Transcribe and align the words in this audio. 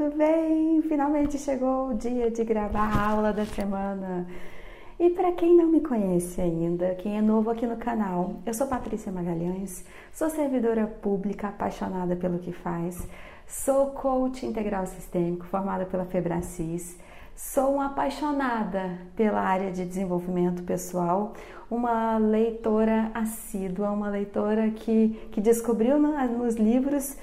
tudo 0.00 0.16
bem? 0.16 0.80
Finalmente 0.80 1.36
chegou 1.36 1.90
o 1.90 1.94
dia 1.94 2.30
de 2.30 2.42
gravar 2.42 2.90
a 2.90 3.10
aula 3.10 3.34
da 3.34 3.44
semana. 3.44 4.26
E 4.98 5.10
para 5.10 5.32
quem 5.32 5.54
não 5.54 5.66
me 5.66 5.82
conhece 5.82 6.40
ainda, 6.40 6.94
quem 6.94 7.18
é 7.18 7.20
novo 7.20 7.50
aqui 7.50 7.66
no 7.66 7.76
canal, 7.76 8.36
eu 8.46 8.54
sou 8.54 8.66
Patrícia 8.66 9.12
Magalhães, 9.12 9.84
sou 10.10 10.30
servidora 10.30 10.86
pública 10.86 11.48
apaixonada 11.48 12.16
pelo 12.16 12.38
que 12.38 12.50
faz, 12.50 13.06
sou 13.46 13.88
coach 13.88 14.46
integral 14.46 14.86
sistêmico 14.86 15.44
formada 15.44 15.84
pela 15.84 16.06
Febracis, 16.06 16.98
sou 17.36 17.74
uma 17.74 17.88
apaixonada 17.88 19.00
pela 19.14 19.42
área 19.42 19.70
de 19.70 19.84
desenvolvimento 19.84 20.62
pessoal, 20.62 21.34
uma 21.70 22.16
leitora 22.16 23.10
assídua, 23.12 23.90
uma 23.90 24.08
leitora 24.08 24.70
que, 24.70 25.28
que 25.30 25.42
descobriu 25.42 25.98
nos 25.98 26.54
livros 26.54 27.18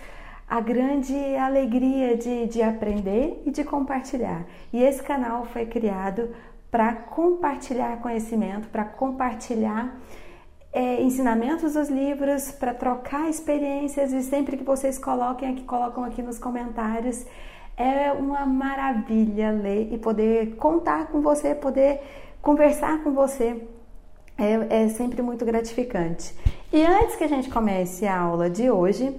a 0.48 0.62
grande 0.62 1.14
alegria 1.36 2.16
de, 2.16 2.48
de 2.48 2.62
aprender 2.62 3.44
e 3.46 3.52
de 3.52 3.64
compartilhar. 3.64 4.46
E 4.72 4.82
esse 4.82 5.04
canal 5.04 5.46
foi 5.46 5.66
criado 5.66 6.30
para 6.72 6.94
compartilhar 6.94 8.00
conhecimento, 8.02 8.70
para 8.70 8.86
compartilhar 8.86 10.00
é, 10.72 11.02
ensinamentos 11.02 11.74
dos 11.74 11.90
livros, 11.90 12.52
para 12.52 12.74
trocar 12.74 13.30
experiências 13.30 14.14
e 14.14 14.22
sempre 14.24 14.56
que 14.56 14.64
vocês 14.64 14.98
coloquem 14.98 15.50
aqui, 15.50 15.64
colocam 15.64 16.04
aqui 16.04 16.22
nos 16.22 16.40
comentários, 16.40 17.26
é 17.76 18.12
uma 18.12 18.46
maravilha 18.46 19.52
ler 19.52 19.94
e 19.94 19.98
poder 19.98 20.56
contar 20.56 21.08
com 21.08 21.22
você, 21.22 21.54
poder 21.54 22.02
conversar 22.42 23.04
com 23.04 23.12
você. 23.12 23.62
É, 24.38 24.84
é 24.84 24.90
sempre 24.90 25.22
muito 25.22 25.44
gratificante. 25.44 26.34
E 26.72 26.84
antes 26.86 27.16
que 27.16 27.24
a 27.24 27.28
gente 27.28 27.50
comece 27.50 28.06
a 28.06 28.20
aula 28.20 28.50
de 28.50 28.70
hoje, 28.70 29.16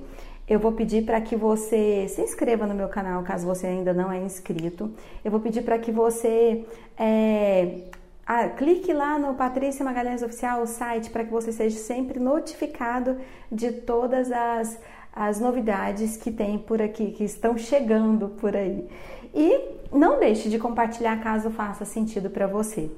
eu 0.48 0.58
vou 0.58 0.72
pedir 0.72 1.04
para 1.04 1.20
que 1.20 1.36
você 1.36 2.06
se 2.08 2.22
inscreva 2.22 2.66
no 2.66 2.74
meu 2.74 2.88
canal, 2.88 3.22
caso 3.22 3.46
você 3.46 3.66
ainda 3.66 3.92
não 3.92 4.10
é 4.10 4.18
inscrito. 4.18 4.90
Eu 5.22 5.30
vou 5.30 5.40
pedir 5.40 5.62
para 5.62 5.78
que 5.78 5.92
você 5.92 6.64
é, 6.96 7.82
ah, 8.26 8.48
clique 8.48 8.92
lá 8.92 9.18
no 9.18 9.34
Patrícia 9.34 9.84
Magalhães 9.84 10.22
Oficial, 10.22 10.62
o 10.62 10.66
site, 10.66 11.10
para 11.10 11.24
que 11.24 11.30
você 11.30 11.52
seja 11.52 11.78
sempre 11.78 12.18
notificado 12.18 13.18
de 13.52 13.72
todas 13.72 14.32
as, 14.32 14.78
as 15.12 15.38
novidades 15.38 16.16
que 16.16 16.30
tem 16.30 16.58
por 16.58 16.80
aqui, 16.80 17.10
que 17.10 17.24
estão 17.24 17.58
chegando 17.58 18.30
por 18.40 18.56
aí. 18.56 18.88
E 19.34 19.60
não 19.92 20.18
deixe 20.18 20.48
de 20.48 20.58
compartilhar 20.58 21.22
caso 21.22 21.50
faça 21.50 21.84
sentido 21.84 22.30
para 22.30 22.46
você. 22.46 22.90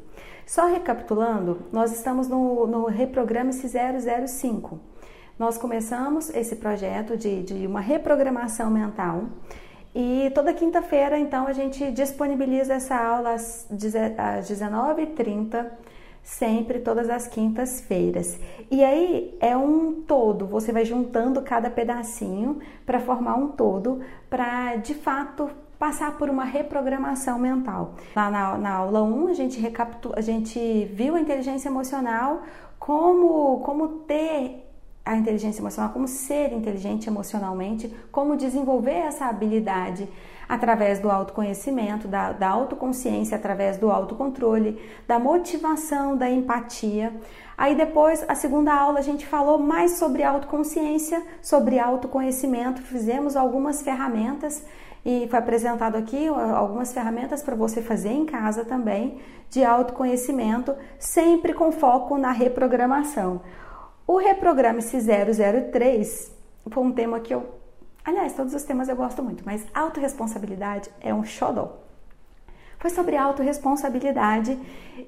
Só 0.46 0.66
recapitulando, 0.66 1.62
nós 1.72 1.92
estamos 1.92 2.28
no, 2.28 2.66
no 2.68 2.86
Reprograme-se 2.86 3.68
005 3.68 4.90
nós 5.40 5.56
começamos 5.56 6.28
esse 6.28 6.54
projeto 6.54 7.16
de, 7.16 7.42
de 7.42 7.66
uma 7.66 7.80
reprogramação 7.80 8.70
mental 8.70 9.24
e 9.94 10.30
toda 10.34 10.52
quinta-feira, 10.52 11.18
então, 11.18 11.46
a 11.46 11.54
gente 11.54 11.90
disponibiliza 11.92 12.74
essa 12.74 12.94
aula 12.94 13.32
às 13.32 13.66
19h30, 13.72 15.66
sempre, 16.22 16.80
todas 16.80 17.08
as 17.08 17.26
quintas-feiras. 17.26 18.38
E 18.70 18.84
aí 18.84 19.34
é 19.40 19.56
um 19.56 20.02
todo, 20.02 20.46
você 20.46 20.72
vai 20.72 20.84
juntando 20.84 21.40
cada 21.40 21.70
pedacinho 21.70 22.58
para 22.84 23.00
formar 23.00 23.36
um 23.36 23.48
todo, 23.48 24.02
para 24.28 24.76
de 24.76 24.92
fato 24.92 25.50
passar 25.78 26.18
por 26.18 26.28
uma 26.28 26.44
reprogramação 26.44 27.38
mental. 27.38 27.94
Lá 28.14 28.30
na, 28.30 28.58
na 28.58 28.74
aula 28.74 29.02
1, 29.02 29.28
a 29.28 29.32
gente, 29.32 29.72
a 30.14 30.20
gente 30.20 30.84
viu 30.92 31.14
a 31.16 31.20
inteligência 31.20 31.70
emocional 31.70 32.42
como, 32.78 33.60
como 33.60 33.88
ter 34.00 34.69
a 35.04 35.16
inteligência 35.16 35.60
emocional, 35.60 35.92
como 35.92 36.06
ser 36.06 36.52
inteligente 36.52 37.08
emocionalmente, 37.08 37.94
como 38.12 38.36
desenvolver 38.36 38.92
essa 38.92 39.26
habilidade 39.26 40.08
através 40.48 40.98
do 40.98 41.10
autoconhecimento, 41.10 42.08
da, 42.08 42.32
da 42.32 42.48
autoconsciência, 42.48 43.36
através 43.36 43.76
do 43.78 43.90
autocontrole, 43.90 44.80
da 45.06 45.18
motivação, 45.18 46.16
da 46.16 46.28
empatia. 46.28 47.14
Aí 47.56 47.76
depois, 47.76 48.24
a 48.28 48.34
segunda 48.34 48.74
aula, 48.74 48.98
a 48.98 49.02
gente 49.02 49.26
falou 49.26 49.58
mais 49.58 49.92
sobre 49.92 50.22
autoconsciência, 50.22 51.22
sobre 51.40 51.78
autoconhecimento, 51.78 52.82
fizemos 52.82 53.36
algumas 53.36 53.82
ferramentas 53.82 54.64
e 55.04 55.26
foi 55.30 55.38
apresentado 55.38 55.96
aqui 55.96 56.26
algumas 56.26 56.92
ferramentas 56.92 57.42
para 57.42 57.54
você 57.54 57.80
fazer 57.80 58.10
em 58.10 58.26
casa 58.26 58.64
também 58.64 59.20
de 59.48 59.64
autoconhecimento, 59.64 60.74
sempre 60.98 61.54
com 61.54 61.72
foco 61.72 62.18
na 62.18 62.32
reprogramação. 62.32 63.40
O 64.12 64.16
Reprograme-se 64.16 64.98
003 64.98 66.32
foi 66.68 66.82
um 66.82 66.90
tema 66.90 67.20
que 67.20 67.32
eu. 67.32 67.46
Aliás, 68.04 68.32
todos 68.32 68.52
os 68.52 68.64
temas 68.64 68.88
eu 68.88 68.96
gosto 68.96 69.22
muito, 69.22 69.44
mas 69.46 69.64
autorresponsabilidade 69.72 70.90
é 71.00 71.14
um 71.14 71.22
xodó 71.22 71.78
foi 72.80 72.88
sobre 72.88 73.14
autorresponsabilidade. 73.14 74.58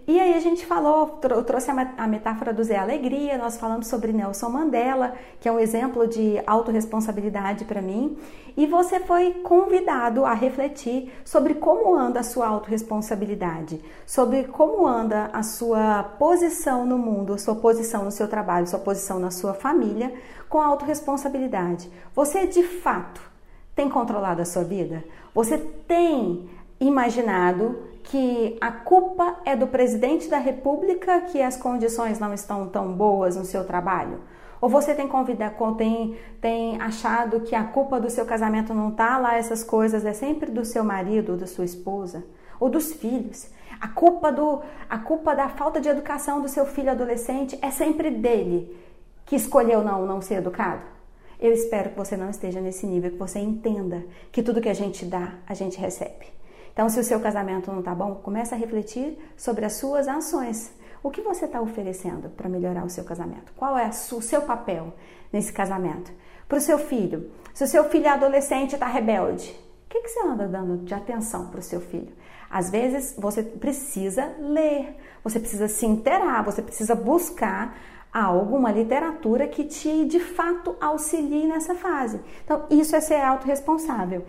E 0.06 0.20
aí 0.20 0.34
a 0.34 0.40
gente 0.40 0.66
falou, 0.66 1.18
eu 1.22 1.42
trouxe 1.42 1.70
a 1.70 2.06
metáfora 2.06 2.52
do 2.52 2.62
Zé 2.62 2.76
Alegria, 2.76 3.38
nós 3.38 3.56
falamos 3.56 3.86
sobre 3.86 4.12
Nelson 4.12 4.50
Mandela, 4.50 5.14
que 5.40 5.48
é 5.48 5.52
um 5.52 5.58
exemplo 5.58 6.06
de 6.06 6.40
autorresponsabilidade 6.46 7.64
para 7.64 7.80
mim, 7.80 8.18
e 8.56 8.66
você 8.66 9.00
foi 9.00 9.30
convidado 9.42 10.26
a 10.26 10.34
refletir 10.34 11.10
sobre 11.24 11.54
como 11.54 11.94
anda 11.94 12.20
a 12.20 12.22
sua 12.22 12.46
autorresponsabilidade, 12.46 13.82
sobre 14.06 14.44
como 14.44 14.86
anda 14.86 15.30
a 15.32 15.42
sua 15.42 16.02
posição 16.18 16.84
no 16.84 16.98
mundo, 16.98 17.38
sua 17.38 17.54
posição 17.54 18.04
no 18.04 18.10
seu 18.10 18.28
trabalho, 18.28 18.66
sua 18.66 18.80
posição 18.80 19.18
na 19.18 19.30
sua 19.30 19.54
família 19.54 20.12
com 20.46 20.60
a 20.60 20.66
autorresponsabilidade. 20.66 21.90
Você 22.14 22.46
de 22.46 22.62
fato 22.62 23.22
tem 23.74 23.88
controlado 23.88 24.42
a 24.42 24.44
sua 24.44 24.62
vida? 24.62 25.02
Você 25.34 25.56
tem 25.56 26.50
imaginado 26.86 27.78
que 28.04 28.56
a 28.60 28.70
culpa 28.72 29.36
é 29.44 29.54
do 29.54 29.66
presidente 29.66 30.28
da 30.28 30.38
República 30.38 31.20
que 31.20 31.40
as 31.40 31.56
condições 31.56 32.18
não 32.18 32.34
estão 32.34 32.68
tão 32.68 32.92
boas 32.92 33.36
no 33.36 33.44
seu 33.44 33.64
trabalho? 33.64 34.20
Ou 34.60 34.68
você 34.68 34.94
tem, 34.94 35.08
convidado, 35.08 35.74
tem, 35.74 36.16
tem 36.40 36.80
achado 36.80 37.40
que 37.40 37.54
a 37.54 37.64
culpa 37.64 37.98
do 38.00 38.08
seu 38.08 38.24
casamento 38.24 38.72
não 38.72 38.90
está 38.90 39.18
lá, 39.18 39.36
essas 39.36 39.64
coisas, 39.64 40.04
é 40.04 40.12
sempre 40.12 40.50
do 40.50 40.64
seu 40.64 40.84
marido 40.84 41.32
ou 41.32 41.38
da 41.38 41.46
sua 41.46 41.64
esposa? 41.64 42.24
Ou 42.60 42.68
dos 42.68 42.92
filhos? 42.92 43.48
A 43.80 43.88
culpa, 43.88 44.30
do, 44.30 44.62
a 44.88 44.98
culpa 44.98 45.34
da 45.34 45.48
falta 45.48 45.80
de 45.80 45.88
educação 45.88 46.40
do 46.40 46.48
seu 46.48 46.64
filho 46.64 46.92
adolescente 46.92 47.58
é 47.60 47.70
sempre 47.70 48.10
dele 48.10 48.76
que 49.26 49.34
escolheu 49.34 49.82
não, 49.82 50.06
não 50.06 50.20
ser 50.20 50.34
educado? 50.34 50.82
Eu 51.40 51.52
espero 51.52 51.90
que 51.90 51.96
você 51.96 52.16
não 52.16 52.30
esteja 52.30 52.60
nesse 52.60 52.86
nível, 52.86 53.10
que 53.10 53.16
você 53.16 53.40
entenda 53.40 54.04
que 54.30 54.44
tudo 54.44 54.60
que 54.60 54.68
a 54.68 54.74
gente 54.74 55.04
dá, 55.04 55.34
a 55.44 55.54
gente 55.54 55.76
recebe. 55.76 56.41
Então, 56.72 56.88
se 56.88 56.98
o 56.98 57.04
seu 57.04 57.20
casamento 57.20 57.70
não 57.70 57.80
está 57.80 57.94
bom, 57.94 58.14
comece 58.16 58.54
a 58.54 58.56
refletir 58.56 59.18
sobre 59.36 59.64
as 59.64 59.74
suas 59.74 60.08
ações. 60.08 60.72
O 61.02 61.10
que 61.10 61.20
você 61.20 61.44
está 61.44 61.60
oferecendo 61.60 62.30
para 62.30 62.48
melhorar 62.48 62.84
o 62.84 62.90
seu 62.90 63.04
casamento? 63.04 63.52
Qual 63.56 63.76
é 63.76 63.88
o 63.88 64.22
seu 64.22 64.42
papel 64.42 64.92
nesse 65.32 65.52
casamento? 65.52 66.12
Para 66.48 66.58
o 66.58 66.60
seu 66.60 66.78
filho, 66.78 67.30
se 67.52 67.64
o 67.64 67.66
seu 67.66 67.84
filho 67.84 68.06
é 68.06 68.10
adolescente 68.10 68.72
e 68.72 68.74
está 68.74 68.86
rebelde, 68.86 69.50
o 69.86 69.88
que, 69.88 70.00
que 70.00 70.08
você 70.08 70.20
anda 70.26 70.46
dando 70.46 70.84
de 70.84 70.94
atenção 70.94 71.48
para 71.48 71.60
o 71.60 71.62
seu 71.62 71.80
filho? 71.80 72.12
Às 72.48 72.70
vezes 72.70 73.14
você 73.18 73.42
precisa 73.42 74.32
ler, 74.38 74.96
você 75.24 75.40
precisa 75.40 75.68
se 75.68 75.86
interar, 75.86 76.44
você 76.44 76.62
precisa 76.62 76.94
buscar 76.94 77.76
alguma 78.12 78.70
literatura 78.70 79.48
que 79.48 79.64
te 79.64 80.04
de 80.04 80.20
fato 80.20 80.76
auxilie 80.80 81.46
nessa 81.46 81.74
fase. 81.74 82.20
Então, 82.44 82.66
isso 82.70 82.94
é 82.94 83.00
ser 83.00 83.22
autorresponsável. 83.22 84.24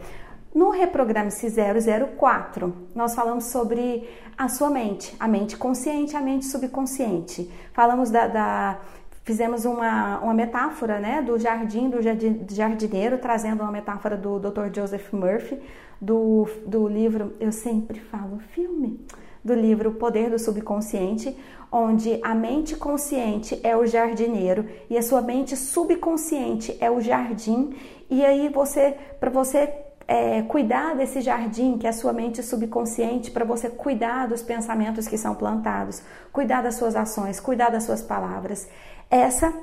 No 0.54 0.70
Reprograme-se 0.70 1.48
004, 1.50 2.74
nós 2.94 3.16
falamos 3.16 3.46
sobre 3.46 4.08
a 4.38 4.48
sua 4.48 4.70
mente, 4.70 5.16
a 5.20 5.28
mente 5.28 5.58
consciente, 5.58 6.16
a 6.16 6.22
mente 6.22 6.46
subconsciente. 6.46 7.50
Falamos 7.74 8.12
da, 8.12 8.28
da 8.28 8.80
fizemos 9.24 9.66
uma, 9.66 10.20
uma 10.20 10.34
metáfora 10.34 11.00
né, 11.00 11.22
do 11.22 11.40
jardim, 11.40 11.90
do 11.90 12.00
jardineiro, 12.54 13.18
trazendo 13.18 13.64
uma 13.64 13.72
metáfora 13.72 14.16
do 14.16 14.38
Dr. 14.38 14.68
Joseph 14.76 15.12
Murphy, 15.12 15.60
do, 16.00 16.48
do 16.68 16.88
livro, 16.88 17.34
eu 17.40 17.52
sempre 17.52 18.00
falo 18.00 18.40
filme, 18.54 19.00
do 19.44 19.54
livro 19.54 19.90
O 19.90 19.96
Poder 19.96 20.30
do 20.30 20.38
Subconsciente, 20.38 21.36
onde 21.72 22.20
a 22.22 22.36
mente 22.36 22.76
consciente 22.76 23.60
é 23.64 23.76
o 23.76 23.86
jardineiro 23.88 24.68
e 24.90 24.98
a 24.98 25.02
sua 25.02 25.22
mente 25.22 25.58
subconsciente 25.58 26.78
é 26.80 26.92
o 26.92 27.02
jardim. 27.02 27.76
E 28.10 28.24
aí 28.24 28.50
você, 28.50 28.96
para 29.20 29.32
você 29.32 29.68
é, 30.08 30.42
cuidar 30.44 30.96
desse 30.96 31.22
jardim 31.22 31.78
que 31.78 31.88
é 31.88 31.90
a 31.90 31.94
sua 31.94 32.14
mente 32.14 32.42
subconsciente 32.44 33.32
para 33.32 33.46
você 33.46 33.70
cuidar 33.70 34.28
dos 34.28 34.42
pensamentos 34.42 35.08
que 35.08 35.18
são 35.18 35.36
plantados, 35.36 36.02
cuidar 36.32 36.62
das 36.62 36.76
suas 36.76 36.96
ações, 36.96 37.40
cuidar 37.40 37.70
das 37.70 37.84
suas 37.84 38.02
palavras. 38.02 38.68
Essa 39.10 39.54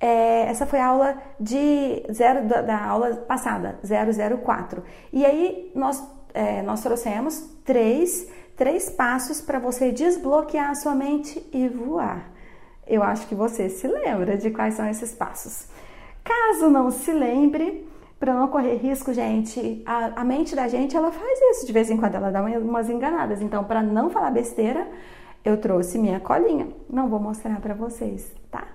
é, 0.00 0.42
essa 0.48 0.64
foi 0.64 0.78
a 0.78 0.86
aula 0.86 1.16
de 1.40 2.04
zero, 2.12 2.46
da, 2.46 2.62
da, 2.62 2.84
aula 2.84 3.16
passada, 3.16 3.80
004. 3.82 4.82
E 5.12 5.26
aí 5.26 5.72
nós, 5.74 6.02
é, 6.32 6.62
nós 6.62 6.82
trouxemos 6.82 7.40
três, 7.64 8.28
três 8.56 8.88
passos 8.88 9.40
para 9.40 9.58
você 9.58 9.90
desbloquear 9.90 10.70
a 10.70 10.74
sua 10.74 10.94
mente 10.94 11.44
e 11.52 11.68
voar. 11.68 12.30
Eu 12.86 13.02
acho 13.02 13.26
que 13.26 13.34
você 13.34 13.68
se 13.68 13.86
lembra 13.86 14.36
de 14.36 14.50
quais 14.50 14.74
são 14.74 14.88
esses 14.88 15.12
passos. 15.12 15.66
Caso 16.22 16.70
não 16.70 16.90
se 16.90 17.12
lembre, 17.12 17.86
para 18.18 18.34
não 18.34 18.48
correr 18.48 18.74
risco, 18.76 19.12
gente, 19.12 19.82
a, 19.86 20.20
a, 20.20 20.24
mente 20.24 20.54
da 20.56 20.66
gente 20.66 20.96
ela 20.96 21.12
faz 21.12 21.38
isso 21.52 21.66
de 21.66 21.72
vez 21.72 21.88
em 21.88 21.96
quando, 21.96 22.16
ela 22.16 22.30
dá 22.30 22.42
umas 22.42 22.90
enganadas. 22.90 23.40
Então, 23.40 23.62
para 23.62 23.80
não 23.82 24.10
falar 24.10 24.30
besteira, 24.30 24.88
eu 25.44 25.56
trouxe 25.60 25.98
minha 25.98 26.18
colinha. 26.18 26.68
Não 26.90 27.08
vou 27.08 27.20
mostrar 27.20 27.60
para 27.60 27.74
vocês, 27.74 28.32
tá? 28.50 28.66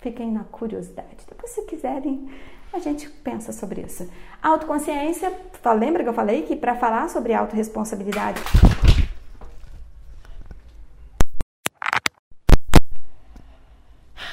Fiquem 0.00 0.30
na 0.30 0.44
curiosidade. 0.44 1.24
Depois, 1.26 1.50
se 1.50 1.62
quiserem, 1.62 2.28
a 2.72 2.78
gente 2.78 3.08
pensa 3.08 3.52
sobre 3.52 3.80
isso. 3.80 4.08
Autoconsciência, 4.42 5.32
lembra 5.78 6.02
que 6.02 6.08
eu 6.08 6.14
falei 6.14 6.42
que 6.42 6.54
para 6.54 6.74
falar 6.74 7.08
sobre 7.08 7.32
autorresponsabilidade. 7.32 8.40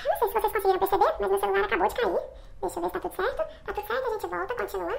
Não 0.06 0.18
sei 0.20 0.28
se 0.28 0.34
vocês 0.34 0.54
conseguiram 0.54 0.80
perceber, 0.80 1.14
mas 1.22 1.30
meu 1.30 1.40
celular 1.40 1.64
acabou 1.64 1.88
de 1.88 1.96
cair. 1.96 2.37
Deixa 2.62 2.80
eu 2.80 2.84
ver 2.84 2.88
se 2.88 2.94
tá 2.94 3.00
tudo 3.00 3.16
certo. 3.16 3.38
Tá 3.66 3.74
tudo 3.74 3.88
certo, 3.88 4.08
a 4.08 4.14
gente 4.14 4.28
volta, 4.28 4.56
continua. 4.56 4.98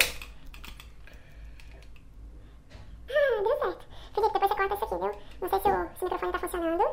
Ah, 3.10 3.42
deu 3.42 3.58
certo. 3.58 3.86
Felipe, 4.14 4.32
depois 4.32 4.50
você 4.50 4.56
corta 4.56 4.74
isso 4.74 4.84
aqui, 4.84 4.96
viu? 4.96 5.12
Não 5.40 5.48
sei 5.48 5.60
se 5.60 5.68
o, 5.68 5.98
se 5.98 6.00
o 6.00 6.04
microfone 6.04 6.32
tá 6.32 6.38
funcionando. 6.38 6.84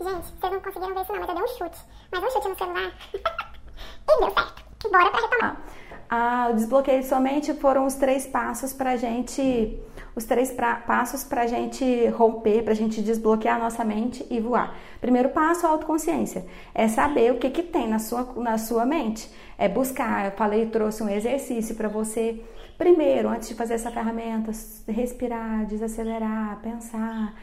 Gente, 0.00 0.32
vocês 0.32 0.52
não 0.52 0.60
conseguiram 0.60 0.94
ver 0.94 1.02
isso 1.02 1.12
não, 1.12 1.20
mas 1.20 1.28
eu 1.28 1.34
dei 1.34 1.44
um 1.44 1.48
chute. 1.48 1.78
Mas 2.10 2.24
um 2.24 2.30
chute 2.30 2.48
no 2.48 2.58
celular. 2.58 2.92
e 3.12 4.20
deu 4.20 4.30
certo. 4.30 4.90
Bora 4.90 5.10
pra 5.10 5.20
retomar. 5.20 5.62
Ah, 6.10 6.48
o 6.50 6.54
desbloqueio 6.54 7.00
de 7.00 7.06
sua 7.06 7.20
mente 7.20 7.54
foram 7.54 7.86
os 7.86 7.94
três 7.94 8.26
passos 8.26 8.72
pra 8.72 8.96
gente 8.96 9.80
os 10.14 10.24
três 10.24 10.50
pra, 10.50 10.76
passos 10.76 11.24
para 11.24 11.42
a 11.42 11.46
gente 11.46 12.06
romper, 12.08 12.62
para 12.62 12.72
a 12.72 12.76
gente 12.76 13.00
desbloquear 13.00 13.56
a 13.56 13.58
nossa 13.58 13.84
mente 13.84 14.26
e 14.30 14.40
voar. 14.40 14.76
Primeiro 15.00 15.30
passo, 15.30 15.66
a 15.66 15.70
autoconsciência. 15.70 16.44
É 16.74 16.86
saber 16.88 17.32
o 17.32 17.38
que, 17.38 17.50
que 17.50 17.62
tem 17.62 17.88
na 17.88 17.98
sua, 17.98 18.28
na 18.36 18.58
sua 18.58 18.84
mente. 18.84 19.30
É 19.56 19.68
buscar. 19.68 20.26
Eu 20.26 20.32
falei, 20.32 20.66
trouxe 20.66 21.02
um 21.02 21.08
exercício 21.08 21.74
para 21.74 21.88
você. 21.88 22.42
Primeiro, 22.76 23.28
antes 23.28 23.48
de 23.48 23.54
fazer 23.54 23.74
essa 23.74 23.90
ferramenta, 23.90 24.50
respirar, 24.88 25.66
desacelerar, 25.66 26.60
pensar, 26.62 27.34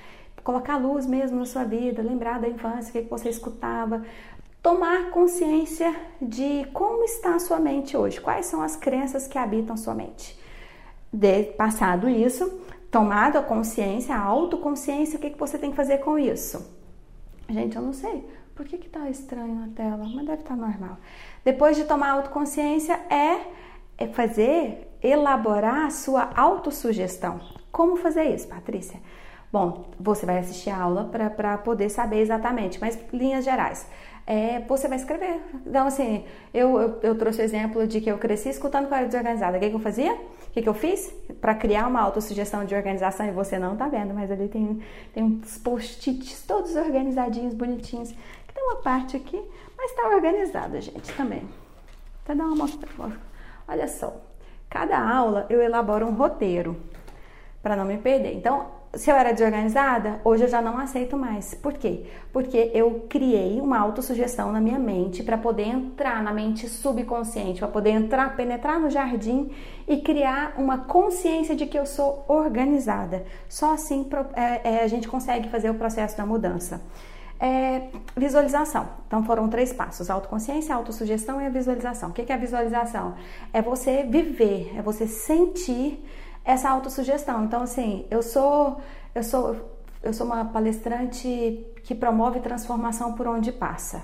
colocar 0.43 0.77
luz 0.77 1.05
mesmo 1.05 1.39
na 1.39 1.45
sua 1.45 1.63
vida, 1.63 2.01
lembrar 2.01 2.39
da 2.39 2.47
infância, 2.47 2.89
o 2.89 2.93
que, 2.93 3.03
que 3.03 3.09
você 3.09 3.29
escutava, 3.29 4.03
tomar 4.61 5.11
consciência 5.11 5.95
de 6.21 6.65
como 6.73 7.03
está 7.03 7.35
a 7.35 7.39
sua 7.39 7.59
mente 7.59 7.95
hoje, 7.95 8.19
quais 8.19 8.45
são 8.45 8.61
as 8.61 8.75
crenças 8.75 9.27
que 9.27 9.37
habitam 9.37 9.77
sua 9.77 9.95
mente. 9.95 10.38
De, 11.11 11.43
passado 11.43 12.07
isso, 12.07 12.61
tomado 12.91 13.37
a 13.37 13.43
consciência, 13.43 14.15
a 14.15 14.19
autoconsciência, 14.19 15.17
o 15.17 15.21
que, 15.21 15.31
que 15.31 15.39
você 15.39 15.57
tem 15.57 15.71
que 15.71 15.75
fazer 15.75 15.99
com 15.99 16.17
isso? 16.17 16.77
Gente, 17.49 17.75
eu 17.75 17.81
não 17.81 17.93
sei. 17.93 18.27
Por 18.55 18.65
que 18.65 18.77
que 18.77 18.89
tá 18.89 19.09
estranho 19.09 19.55
na 19.55 19.69
tela? 19.69 19.97
Mas 19.97 20.25
deve 20.25 20.41
estar 20.41 20.49
tá 20.49 20.55
normal. 20.55 20.97
Depois 21.43 21.77
de 21.77 21.85
tomar 21.85 22.11
autoconsciência 22.11 22.99
é, 23.09 23.41
é 23.97 24.07
fazer, 24.07 24.87
elaborar 25.01 25.85
a 25.85 25.89
sua 25.89 26.29
autossugestão. 26.35 27.39
Como 27.71 27.95
fazer 27.95 28.25
isso, 28.35 28.47
Patrícia? 28.47 28.99
Bom, 29.51 29.85
você 29.99 30.25
vai 30.25 30.37
assistir 30.37 30.69
a 30.69 30.79
aula 30.79 31.05
para 31.05 31.57
poder 31.57 31.89
saber 31.89 32.19
exatamente, 32.19 32.79
mas 32.79 32.99
linhas 33.11 33.43
gerais 33.43 33.87
é, 34.29 34.59
você 34.59 34.87
vai 34.87 34.99
escrever. 34.99 35.41
Então, 35.65 35.87
assim, 35.87 36.23
eu, 36.53 36.79
eu, 36.79 36.99
eu, 37.01 37.17
trouxe 37.17 37.41
o 37.41 37.43
exemplo 37.43 37.87
de 37.87 37.99
que 37.99 38.11
eu 38.11 38.19
cresci 38.19 38.49
escutando 38.49 38.85
eu 38.85 38.93
era 38.93 39.07
desorganizada. 39.07 39.57
O 39.57 39.59
que, 39.59 39.71
que 39.71 39.75
eu 39.75 39.79
fazia? 39.79 40.15
O 40.49 40.51
que, 40.51 40.63
que 40.63 40.69
eu 40.69 40.73
fiz? 40.73 41.13
Para 41.39 41.53
criar 41.53 41.87
uma 41.87 42.01
autossugestão 42.01 42.65
de 42.65 42.73
organização, 42.73 43.27
e 43.27 43.31
você 43.31 43.59
não 43.59 43.77
tá 43.77 43.87
vendo, 43.87 44.15
mas 44.15 44.31
ali 44.31 44.47
tem, 44.47 44.81
tem 45.13 45.23
uns 45.23 45.59
post-its 45.59 46.43
todos 46.47 46.75
organizadinhos, 46.75 47.53
bonitinhos. 47.53 48.09
Tem 48.53 48.63
uma 48.63 48.77
parte 48.77 49.15
aqui, 49.15 49.39
mas 49.77 49.91
tá 49.93 50.09
organizada, 50.09 50.81
gente, 50.81 51.13
também. 51.13 51.47
Até 52.23 52.33
dar 52.33 52.45
uma 52.45 52.55
mostra. 52.55 52.89
Olha 53.67 53.87
só, 53.87 54.19
cada 54.67 54.99
aula 54.99 55.45
eu 55.51 55.61
elaboro 55.61 56.07
um 56.07 56.15
roteiro 56.15 56.75
para 57.61 57.75
não 57.75 57.85
me 57.85 57.99
perder. 57.99 58.33
Então, 58.33 58.71
se 58.95 59.11
eu 59.11 59.15
era 59.15 59.31
desorganizada, 59.31 60.19
hoje 60.23 60.45
eu 60.45 60.47
já 60.47 60.61
não 60.61 60.77
aceito 60.79 61.15
mais. 61.15 61.53
Por 61.53 61.73
quê? 61.73 62.05
Porque 62.33 62.71
eu 62.73 63.05
criei 63.07 63.61
uma 63.61 63.77
autossugestão 63.77 64.51
na 64.51 64.59
minha 64.59 64.79
mente 64.79 65.21
para 65.21 65.37
poder 65.37 65.67
entrar 65.67 66.23
na 66.23 66.33
mente 66.33 66.67
subconsciente, 66.67 67.59
para 67.59 67.67
poder 67.67 67.91
entrar, 67.91 68.35
penetrar 68.35 68.79
no 68.79 68.89
jardim 68.89 69.51
e 69.87 69.97
criar 69.97 70.55
uma 70.57 70.79
consciência 70.79 71.55
de 71.55 71.67
que 71.67 71.77
eu 71.77 71.85
sou 71.85 72.25
organizada. 72.27 73.25
Só 73.47 73.73
assim 73.73 74.09
é, 74.35 74.77
é, 74.77 74.83
a 74.83 74.87
gente 74.87 75.07
consegue 75.07 75.49
fazer 75.49 75.69
o 75.69 75.75
processo 75.75 76.17
da 76.17 76.25
mudança. 76.25 76.81
É, 77.39 77.83
visualização. 78.17 78.89
Então 79.07 79.23
foram 79.23 79.47
três 79.47 79.71
passos: 79.71 80.09
autoconsciência, 80.09 80.73
autossugestão 80.73 81.39
e 81.39 81.45
a 81.45 81.49
visualização. 81.49 82.09
O 82.09 82.13
que 82.13 82.29
é 82.29 82.35
a 82.35 82.39
visualização? 82.39 83.13
É 83.53 83.61
você 83.61 84.03
viver, 84.03 84.73
é 84.75 84.81
você 84.81 85.05
sentir 85.07 86.03
essa 86.43 86.69
autossugestão. 86.69 87.45
Então, 87.45 87.61
assim, 87.61 88.05
eu 88.09 88.21
sou, 88.21 88.79
eu 89.13 89.23
sou, 89.23 89.55
eu 90.01 90.13
sou 90.13 90.25
uma 90.25 90.45
palestrante 90.45 91.65
que 91.83 91.93
promove 91.93 92.39
transformação 92.39 93.13
por 93.13 93.27
onde 93.27 93.51
passa. 93.51 94.03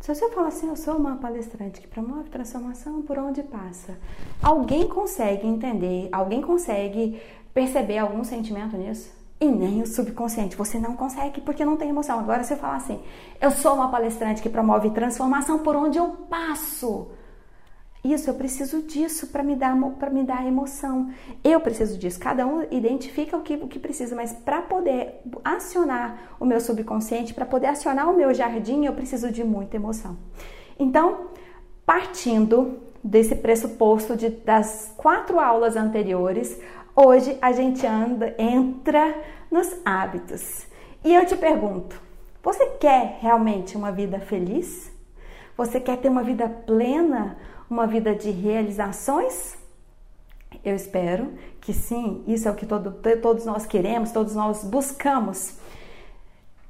Se 0.00 0.14
você 0.14 0.30
fala 0.30 0.48
assim, 0.48 0.68
eu 0.68 0.76
sou 0.76 0.96
uma 0.96 1.16
palestrante 1.16 1.80
que 1.80 1.88
promove 1.88 2.30
transformação 2.30 3.02
por 3.02 3.18
onde 3.18 3.42
passa, 3.42 3.98
alguém 4.42 4.86
consegue 4.86 5.46
entender, 5.46 6.08
alguém 6.12 6.40
consegue 6.40 7.20
perceber 7.52 7.98
algum 7.98 8.22
sentimento 8.22 8.76
nisso? 8.76 9.10
E 9.40 9.46
nem 9.46 9.82
o 9.82 9.86
subconsciente. 9.86 10.56
Você 10.56 10.78
não 10.78 10.94
consegue 10.94 11.40
porque 11.40 11.64
não 11.64 11.76
tem 11.76 11.88
emoção. 11.88 12.18
Agora 12.18 12.44
você 12.44 12.54
fala 12.56 12.76
assim, 12.76 13.00
eu 13.40 13.50
sou 13.50 13.74
uma 13.74 13.90
palestrante 13.90 14.40
que 14.40 14.48
promove 14.48 14.90
transformação 14.90 15.58
por 15.58 15.74
onde 15.74 15.98
eu 15.98 16.08
passo. 16.30 17.08
Isso, 18.12 18.30
eu 18.30 18.34
preciso 18.34 18.82
disso 18.82 19.26
para 19.26 19.42
me 19.42 19.56
dar 19.56 19.76
para 19.98 20.10
me 20.10 20.22
dar 20.22 20.46
emoção. 20.46 21.10
Eu 21.42 21.58
preciso 21.60 21.98
disso. 21.98 22.20
Cada 22.20 22.46
um 22.46 22.62
identifica 22.70 23.36
o 23.36 23.42
que, 23.42 23.54
o 23.54 23.66
que 23.66 23.80
precisa, 23.80 24.14
mas 24.14 24.32
para 24.32 24.62
poder 24.62 25.22
acionar 25.42 26.36
o 26.38 26.44
meu 26.44 26.60
subconsciente, 26.60 27.34
para 27.34 27.44
poder 27.44 27.66
acionar 27.66 28.08
o 28.08 28.16
meu 28.16 28.32
jardim, 28.32 28.84
eu 28.84 28.92
preciso 28.92 29.32
de 29.32 29.42
muita 29.42 29.74
emoção. 29.74 30.16
Então, 30.78 31.30
partindo 31.84 32.78
desse 33.02 33.34
pressuposto 33.34 34.16
de, 34.16 34.30
das 34.30 34.94
quatro 34.96 35.40
aulas 35.40 35.74
anteriores, 35.74 36.56
hoje 36.94 37.36
a 37.42 37.50
gente 37.50 37.84
anda 37.84 38.36
entra 38.38 39.20
nos 39.50 39.68
hábitos. 39.84 40.64
E 41.04 41.12
eu 41.12 41.26
te 41.26 41.36
pergunto, 41.36 42.00
você 42.40 42.66
quer 42.66 43.18
realmente 43.20 43.76
uma 43.76 43.90
vida 43.90 44.20
feliz? 44.20 44.92
Você 45.56 45.80
quer 45.80 45.96
ter 45.96 46.08
uma 46.08 46.22
vida 46.22 46.48
plena? 46.48 47.36
Uma 47.68 47.86
vida 47.86 48.14
de 48.14 48.30
realizações? 48.30 49.56
Eu 50.64 50.74
espero 50.74 51.32
que 51.60 51.72
sim, 51.72 52.24
isso 52.26 52.48
é 52.48 52.50
o 52.50 52.54
que 52.54 52.66
todo, 52.66 52.92
todos 53.20 53.44
nós 53.44 53.66
queremos, 53.66 54.12
todos 54.12 54.34
nós 54.34 54.64
buscamos. 54.64 55.58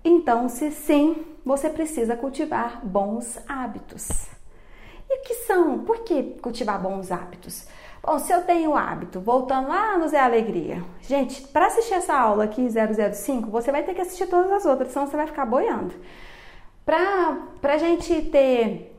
Então, 0.04 0.48
se 0.48 0.70
sim, 0.70 1.24
você 1.44 1.68
precisa 1.68 2.16
cultivar 2.16 2.80
bons 2.84 3.38
hábitos. 3.48 4.08
E 5.08 5.18
o 5.18 5.22
que 5.22 5.34
são? 5.46 5.80
Por 5.80 6.00
que 6.00 6.22
cultivar 6.40 6.80
bons 6.80 7.12
hábitos? 7.12 7.66
Bom, 8.02 8.18
se 8.18 8.32
eu 8.32 8.42
tenho 8.42 8.76
hábito, 8.76 9.20
voltando 9.20 9.68
lá 9.68 9.98
no 9.98 10.08
Zé 10.08 10.20
Alegria. 10.20 10.82
Gente, 11.00 11.42
para 11.48 11.66
assistir 11.66 11.94
essa 11.94 12.14
aula 12.14 12.44
aqui 12.44 12.66
005, 12.68 13.50
você 13.50 13.72
vai 13.72 13.82
ter 13.82 13.94
que 13.94 14.00
assistir 14.00 14.26
todas 14.26 14.50
as 14.50 14.64
outras, 14.64 14.92
senão 14.92 15.06
você 15.06 15.16
vai 15.16 15.26
ficar 15.26 15.44
boiando. 15.44 15.94
Para 16.84 17.36
a 17.62 17.78
gente 17.78 18.22
ter 18.22 18.95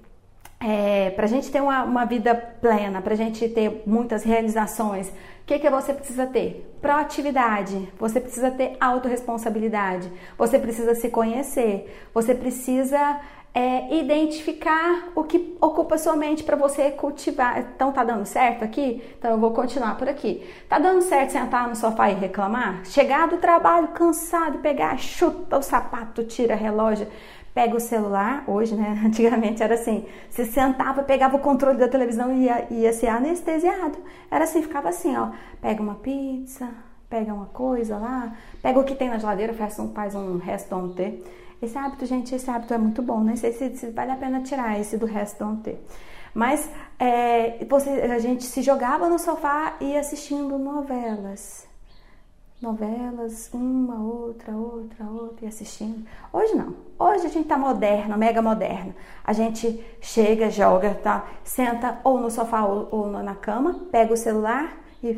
é, 0.60 1.12
para 1.12 1.26
a 1.26 1.28
gente 1.28 1.52
ter 1.52 1.62
uma, 1.62 1.84
uma 1.84 2.06
vida 2.06 2.34
plena, 2.36 3.02
para 3.02 3.14
a 3.14 3.18
gente 3.18 3.48
ter 3.50 3.84
muitas 3.86 4.24
realizações, 4.24 5.10
o 5.10 5.14
que, 5.46 5.60
que 5.60 5.70
você 5.70 5.94
precisa 5.94 6.26
ter? 6.26 6.76
Proatividade, 6.82 7.88
você 7.98 8.20
precisa 8.20 8.52
ter 8.52 8.76
autorresponsabilidade, 8.80 10.12
você 10.38 10.60
precisa 10.60 10.94
se 10.94 11.10
conhecer, 11.10 12.10
você 12.14 12.36
precisa 12.36 13.22
é, 13.54 13.96
identificar 13.98 15.10
o 15.16 15.24
que 15.24 15.58
ocupa 15.60 15.98
sua 15.98 16.16
mente 16.16 16.44
para 16.44 16.56
você 16.56 16.92
cultivar. 16.92 17.60
Então 17.60 17.92
tá 17.92 18.04
dando 18.04 18.26
certo 18.26 18.64
aqui? 18.64 19.02
Então 19.18 19.32
eu 19.32 19.40
vou 19.40 19.52
continuar 19.52 19.98
por 19.98 20.08
aqui. 20.08 20.48
Tá 20.70 20.78
dando 20.78 21.02
certo 21.02 21.32
sentar 21.32 21.68
no 21.68 21.76
sofá 21.76 22.12
e 22.12 22.14
reclamar? 22.14 22.86
Chegar 22.86 23.28
do 23.28 23.38
trabalho 23.38 23.88
cansado, 23.90 24.60
pegar, 24.60 24.98
chuta 25.00 25.58
o 25.58 25.62
sapato, 25.64 26.24
tira 26.24 26.56
relógio 26.56 27.08
pega 27.58 27.76
o 27.76 27.80
celular, 27.80 28.44
hoje, 28.46 28.76
né? 28.76 29.02
Antigamente 29.04 29.64
era 29.64 29.74
assim, 29.74 30.06
se 30.30 30.46
sentava, 30.46 31.02
pegava 31.02 31.38
o 31.38 31.40
controle 31.40 31.80
da 31.80 31.88
televisão 31.88 32.32
e 32.32 32.44
ia, 32.44 32.68
ia 32.70 32.94
ser 32.94 33.08
anestesiado. 33.08 33.98
Era 34.30 34.44
assim, 34.44 34.62
ficava 34.62 34.90
assim, 34.90 35.18
ó, 35.18 35.32
pega 35.60 35.82
uma 35.82 35.96
pizza, 35.96 36.70
pega 37.10 37.34
uma 37.34 37.48
coisa 37.48 37.98
lá, 37.98 38.32
pega 38.62 38.80
o 38.80 38.84
que 38.84 38.94
tem 38.94 39.10
na 39.10 39.18
geladeira, 39.18 39.56
faz 39.56 39.80
um, 39.80 39.92
faz 39.92 40.14
um 40.14 40.38
restaurante. 40.38 41.24
Esse 41.60 41.76
hábito, 41.76 42.06
gente, 42.06 42.36
esse 42.36 42.48
hábito 42.48 42.76
é 42.76 42.78
muito 42.78 43.02
bom, 43.02 43.22
não 43.22 43.36
sei 43.36 43.52
se, 43.54 43.76
se 43.76 43.90
vale 43.90 44.12
a 44.12 44.16
pena 44.16 44.42
tirar 44.42 44.80
esse 44.80 44.96
do 44.96 45.08
restaurante. 45.08 45.76
Mas 46.36 46.70
é, 47.00 47.66
você, 47.68 47.90
a 47.90 48.20
gente 48.20 48.44
se 48.44 48.62
jogava 48.62 49.10
no 49.10 49.18
sofá 49.18 49.78
e 49.82 49.98
assistindo 49.98 50.60
novelas. 50.60 51.68
Novelas, 52.62 53.50
uma, 53.54 54.02
outra, 54.02 54.52
outra, 54.56 55.06
outra, 55.06 55.46
e 55.46 55.48
assistindo. 55.48 56.06
Hoje 56.34 56.56
não. 56.56 56.76
Hoje 56.98 57.28
a 57.28 57.30
gente 57.30 57.48
tá 57.48 57.58
moderno, 57.58 58.18
mega 58.18 58.42
moderno. 58.42 58.96
A 59.24 59.32
gente 59.32 59.84
chega, 60.02 60.50
joga, 60.50 60.96
tá? 60.96 61.28
Senta 61.44 62.00
ou 62.04 62.20
no 62.20 62.32
sofá 62.32 62.66
ou, 62.66 63.08
na 63.08 63.36
cama, 63.36 63.86
pega 63.92 64.14
o 64.14 64.18
celular 64.18 64.76
e 65.04 65.16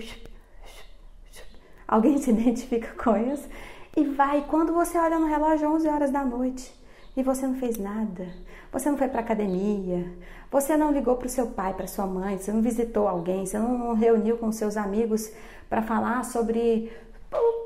alguém 1.87 2.17
se 2.19 2.29
identifica 2.29 2.93
com 3.01 3.15
isso 3.15 3.47
e 3.95 4.03
vai. 4.03 4.45
Quando 4.47 4.73
você 4.73 4.97
olha 4.97 5.17
no 5.17 5.27
relógio, 5.27 5.71
11 5.71 5.87
horas 5.87 6.11
da 6.11 6.25
noite 6.25 6.73
e 7.15 7.23
você 7.23 7.47
não 7.47 7.55
fez 7.55 7.77
nada, 7.77 8.27
você 8.71 8.89
não 8.89 8.97
foi 8.97 9.07
para 9.07 9.21
academia, 9.21 10.11
você 10.51 10.75
não 10.75 10.91
ligou 10.91 11.15
para 11.15 11.29
seu 11.29 11.47
pai, 11.47 11.73
para 11.73 11.87
sua 11.87 12.05
mãe, 12.05 12.37
você 12.37 12.51
não 12.51 12.61
visitou 12.61 13.07
alguém, 13.07 13.45
você 13.45 13.57
não 13.57 13.93
reuniu 13.93 14.37
com 14.37 14.51
seus 14.51 14.75
amigos 14.75 15.31
para 15.69 15.81
falar 15.81 16.25
sobre 16.25 16.91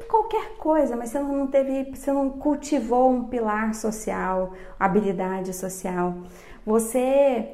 qualquer 0.07 0.57
coisa, 0.57 0.95
mas 0.95 1.09
você 1.09 1.19
não 1.19 1.47
teve, 1.47 1.95
você 1.95 2.11
não 2.11 2.29
cultivou 2.29 3.09
um 3.09 3.23
pilar 3.25 3.73
social, 3.73 4.53
habilidade 4.79 5.53
social. 5.53 6.15
Você 6.65 7.49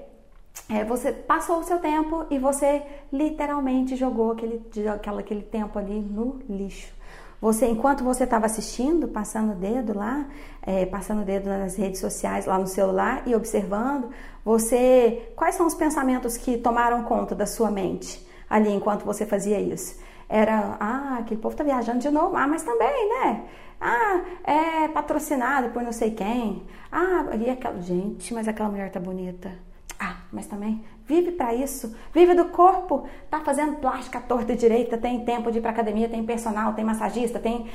é, 0.68 0.84
você 0.84 1.12
passou 1.12 1.60
o 1.60 1.64
seu 1.64 1.80
tempo 1.80 2.26
e 2.30 2.38
você 2.38 2.84
literalmente 3.12 3.96
jogou 3.96 4.32
aquele, 4.32 4.62
aquele, 4.94 5.20
aquele 5.20 5.42
tempo 5.42 5.80
ali 5.80 6.00
no 6.00 6.40
lixo. 6.50 6.94
Você, 7.42 7.68
enquanto 7.68 8.04
você 8.04 8.26
estava 8.26 8.46
assistindo, 8.46 9.08
passando 9.08 9.54
o 9.54 9.56
dedo 9.56 9.98
lá, 9.98 10.28
é, 10.62 10.86
passando 10.86 11.22
o 11.22 11.26
dedo 11.26 11.48
nas 11.48 11.76
redes 11.76 12.02
sociais, 12.02 12.46
lá 12.46 12.58
no 12.60 12.68
celular 12.68 13.24
e 13.26 13.34
observando, 13.34 14.10
você, 14.44 15.32
quais 15.38 15.56
são 15.56 15.66
os 15.66 15.74
pensamentos 15.74 16.36
que 16.36 16.58
tomaram 16.58 17.04
conta 17.04 17.34
da 17.34 17.46
sua 17.46 17.72
mente 17.72 18.28
ali 18.50 18.70
enquanto 18.70 19.06
você 19.06 19.26
fazia 19.26 19.60
isso? 19.60 19.98
Era, 20.30 20.78
ah, 20.80 21.18
aquele 21.20 21.42
povo 21.42 21.56
tá 21.56 21.64
viajando 21.64 22.00
de 22.00 22.10
novo, 22.12 22.36
ah, 22.38 22.48
mas 22.48 22.64
também, 22.64 23.10
né? 23.10 23.46
Ah, 23.82 24.22
é 24.44 24.88
patrocinado 24.90 25.70
por 25.70 25.82
não 25.82 25.92
sei 25.92 26.12
quem. 26.12 26.64
Ah, 26.92 27.26
e 27.36 27.50
aquela, 27.50 27.82
gente, 27.82 28.34
mas 28.34 28.48
aquela 28.48 28.70
mulher 28.70 28.92
tá 28.92 29.00
bonita. 29.00 29.52
Ah, 30.00 30.18
mas 30.32 30.46
também 30.48 30.84
vive 31.06 31.32
para 31.32 31.54
isso, 31.56 31.96
vive 32.14 32.36
do 32.36 32.46
corpo, 32.46 33.08
tá 33.30 33.42
fazendo 33.42 33.78
plástica 33.78 34.22
torta 34.22 34.56
direita, 34.56 34.98
tem 34.98 35.26
tempo 35.26 35.52
de 35.52 35.58
ir 35.58 35.62
para 35.62 35.72
academia, 35.72 36.08
tem 36.08 36.24
personal, 36.24 36.74
tem 36.74 36.86
massagista, 36.86 37.40
tem 37.40 37.68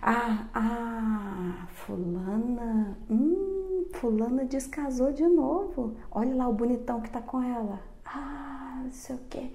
ah, 0.00 0.46
ah, 0.54 1.66
fulana, 1.68 2.96
hum, 3.10 3.86
fulana 3.92 4.44
descasou 4.44 5.12
de 5.12 5.26
novo. 5.26 5.96
Olha 6.10 6.34
lá 6.34 6.48
o 6.48 6.52
bonitão 6.52 7.00
que 7.00 7.10
tá 7.10 7.20
com 7.20 7.42
ela. 7.42 7.80
Ah, 8.04 8.80
não 8.84 8.90
sei 8.90 9.16
o 9.16 9.20
quê. 9.28 9.52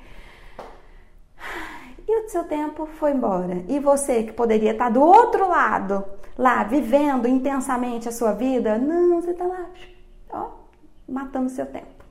E 2.08 2.26
o 2.26 2.30
seu 2.30 2.44
tempo 2.44 2.86
foi 2.86 3.12
embora. 3.12 3.64
E 3.68 3.80
você 3.80 4.24
que 4.24 4.34
poderia 4.34 4.72
estar 4.72 4.90
do 4.90 5.02
outro 5.02 5.48
lado, 5.48 6.04
lá 6.38 6.64
vivendo 6.64 7.28
intensamente 7.28 8.10
a 8.10 8.12
sua 8.12 8.34
vida, 8.34 8.78
não, 8.78 9.22
você 9.22 9.34
tá 9.34 9.46
lá, 9.46 9.66
ó, 10.32 10.50
matando 11.08 11.50
seu 11.50 11.66
tempo. 11.66 12.04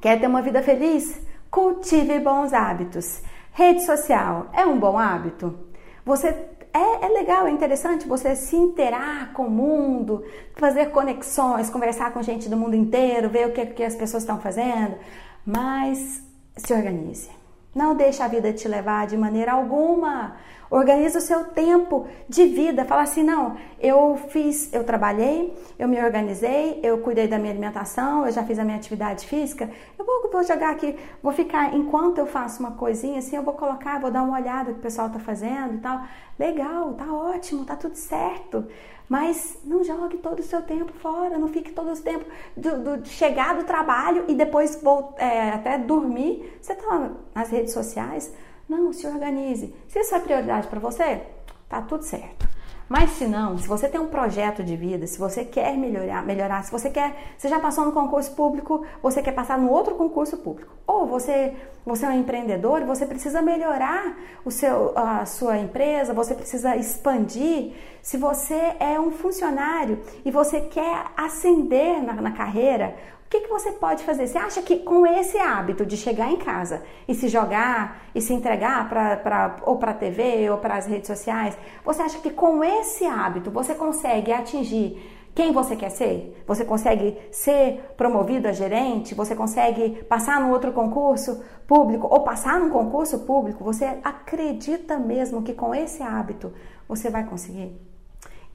Quer 0.00 0.20
ter 0.20 0.26
uma 0.26 0.42
vida 0.42 0.62
feliz? 0.62 1.20
Cultive 1.50 2.18
bons 2.20 2.52
hábitos. 2.52 3.22
Rede 3.52 3.84
social 3.84 4.48
é 4.52 4.66
um 4.66 4.78
bom 4.78 4.98
hábito? 4.98 5.58
Você 6.04 6.28
é, 6.76 7.06
é, 7.06 7.08
legal, 7.08 7.46
é 7.46 7.50
interessante 7.50 8.06
você 8.06 8.36
se 8.36 8.54
interar 8.54 9.32
com 9.32 9.46
o 9.46 9.50
mundo, 9.50 10.22
fazer 10.56 10.90
conexões, 10.90 11.70
conversar 11.70 12.12
com 12.12 12.22
gente 12.22 12.50
do 12.50 12.56
mundo 12.56 12.76
inteiro, 12.76 13.30
ver 13.30 13.48
o 13.48 13.52
que, 13.52 13.64
que 13.66 13.82
as 13.82 13.96
pessoas 13.96 14.22
estão 14.22 14.38
fazendo, 14.38 14.96
mas 15.44 16.22
se 16.54 16.74
organize. 16.74 17.30
Não 17.76 17.94
deixe 17.94 18.22
a 18.22 18.26
vida 18.26 18.54
te 18.54 18.66
levar 18.66 19.06
de 19.06 19.18
maneira 19.18 19.52
alguma. 19.52 20.34
Organiza 20.70 21.18
o 21.18 21.22
seu 21.22 21.44
tempo 21.44 22.06
de 22.28 22.46
vida. 22.46 22.84
Fala 22.84 23.02
assim: 23.02 23.22
não, 23.22 23.56
eu 23.80 24.18
fiz, 24.28 24.72
eu 24.72 24.84
trabalhei, 24.84 25.56
eu 25.78 25.88
me 25.88 26.02
organizei, 26.02 26.80
eu 26.82 26.98
cuidei 26.98 27.28
da 27.28 27.38
minha 27.38 27.52
alimentação, 27.52 28.26
eu 28.26 28.32
já 28.32 28.42
fiz 28.42 28.58
a 28.58 28.64
minha 28.64 28.76
atividade 28.76 29.26
física. 29.26 29.70
Eu 29.98 30.04
vou, 30.04 30.30
vou 30.30 30.42
jogar 30.42 30.70
aqui, 30.70 30.96
vou 31.22 31.32
ficar, 31.32 31.74
enquanto 31.74 32.18
eu 32.18 32.26
faço 32.26 32.60
uma 32.60 32.72
coisinha 32.72 33.18
assim, 33.18 33.36
eu 33.36 33.42
vou 33.42 33.54
colocar, 33.54 34.00
vou 34.00 34.10
dar 34.10 34.22
uma 34.22 34.38
olhada 34.38 34.72
que 34.72 34.78
o 34.78 34.82
pessoal 34.82 35.06
está 35.06 35.18
fazendo 35.18 35.74
e 35.74 35.78
tal. 35.78 36.02
Legal, 36.38 36.92
tá 36.94 37.12
ótimo, 37.12 37.64
tá 37.64 37.76
tudo 37.76 37.94
certo. 37.94 38.66
Mas 39.08 39.58
não 39.64 39.84
jogue 39.84 40.18
todo 40.18 40.40
o 40.40 40.42
seu 40.42 40.62
tempo 40.62 40.92
fora, 40.92 41.38
não 41.38 41.48
fique 41.48 41.70
todo 41.70 41.92
o 41.92 41.96
tempo 41.96 42.24
do, 42.56 42.96
do 42.96 43.08
chegar 43.08 43.54
do 43.54 43.64
trabalho 43.64 44.24
e 44.26 44.34
depois 44.34 44.82
vou, 44.82 45.14
é, 45.16 45.50
até 45.50 45.78
dormir. 45.78 46.58
Você 46.60 46.72
está 46.72 46.86
lá 46.86 47.12
nas 47.34 47.48
redes 47.48 47.72
sociais, 47.72 48.34
não, 48.68 48.92
se 48.92 49.06
organize. 49.06 49.74
Se 49.88 50.00
isso 50.00 50.14
é 50.14 50.18
prioridade 50.18 50.66
para 50.68 50.80
você, 50.80 51.22
tá 51.68 51.80
tudo 51.82 52.02
certo. 52.02 52.46
Mas 52.88 53.10
se 53.12 53.26
não, 53.26 53.58
se 53.58 53.66
você 53.66 53.88
tem 53.88 54.00
um 54.00 54.06
projeto 54.06 54.62
de 54.62 54.76
vida, 54.76 55.08
se 55.08 55.18
você 55.18 55.44
quer 55.44 55.76
melhorar, 55.76 56.24
melhorar, 56.24 56.62
se 56.62 56.70
você 56.70 56.88
quer, 56.88 57.16
você 57.36 57.48
já 57.48 57.58
passou 57.58 57.84
no 57.84 57.90
concurso 57.90 58.30
público, 58.32 58.86
você 59.02 59.20
quer 59.20 59.32
passar 59.32 59.58
no 59.58 59.68
outro 59.68 59.96
concurso 59.96 60.36
público, 60.36 60.72
ou 60.86 61.04
você, 61.04 61.52
você 61.84 62.06
é 62.06 62.10
um 62.10 62.20
empreendedor 62.20 62.84
você 62.84 63.04
precisa 63.04 63.42
melhorar 63.42 64.16
o 64.44 64.52
seu, 64.52 64.96
a 64.96 65.26
sua 65.26 65.58
empresa, 65.58 66.14
você 66.14 66.32
precisa 66.32 66.76
expandir. 66.76 67.72
Se 68.00 68.16
você 68.16 68.76
é 68.78 69.00
um 69.00 69.10
funcionário 69.10 70.00
e 70.24 70.30
você 70.30 70.60
quer 70.60 71.06
ascender 71.16 72.00
na, 72.04 72.14
na 72.14 72.30
carreira, 72.30 72.94
o 73.26 73.28
que, 73.28 73.40
que 73.40 73.48
você 73.48 73.72
pode 73.72 74.04
fazer? 74.04 74.28
Você 74.28 74.38
acha 74.38 74.62
que 74.62 74.78
com 74.78 75.04
esse 75.04 75.36
hábito 75.36 75.84
de 75.84 75.96
chegar 75.96 76.30
em 76.30 76.36
casa 76.36 76.84
e 77.08 77.14
se 77.14 77.28
jogar 77.28 78.04
e 78.14 78.22
se 78.22 78.32
entregar 78.32 78.88
pra, 78.88 79.16
pra, 79.16 79.56
ou 79.62 79.78
para 79.78 79.90
a 79.90 79.94
TV 79.94 80.48
ou 80.48 80.58
para 80.58 80.76
as 80.76 80.86
redes 80.86 81.08
sociais, 81.08 81.58
você 81.84 82.02
acha 82.02 82.18
que 82.20 82.30
com 82.30 82.62
esse 82.62 83.04
hábito 83.04 83.50
você 83.50 83.74
consegue 83.74 84.32
atingir 84.32 84.96
quem 85.34 85.52
você 85.52 85.74
quer 85.74 85.90
ser? 85.90 86.42
Você 86.46 86.64
consegue 86.64 87.18
ser 87.32 87.94
promovido 87.96 88.46
a 88.46 88.52
gerente? 88.52 89.14
Você 89.14 89.34
consegue 89.34 90.04
passar 90.04 90.40
no 90.40 90.50
outro 90.50 90.72
concurso 90.72 91.44
público 91.66 92.06
ou 92.06 92.20
passar 92.20 92.60
num 92.60 92.70
concurso 92.70 93.18
público? 93.26 93.64
Você 93.64 93.84
acredita 94.04 94.98
mesmo 94.98 95.42
que 95.42 95.52
com 95.52 95.74
esse 95.74 96.02
hábito 96.02 96.54
você 96.88 97.10
vai 97.10 97.24
conseguir? 97.24 97.76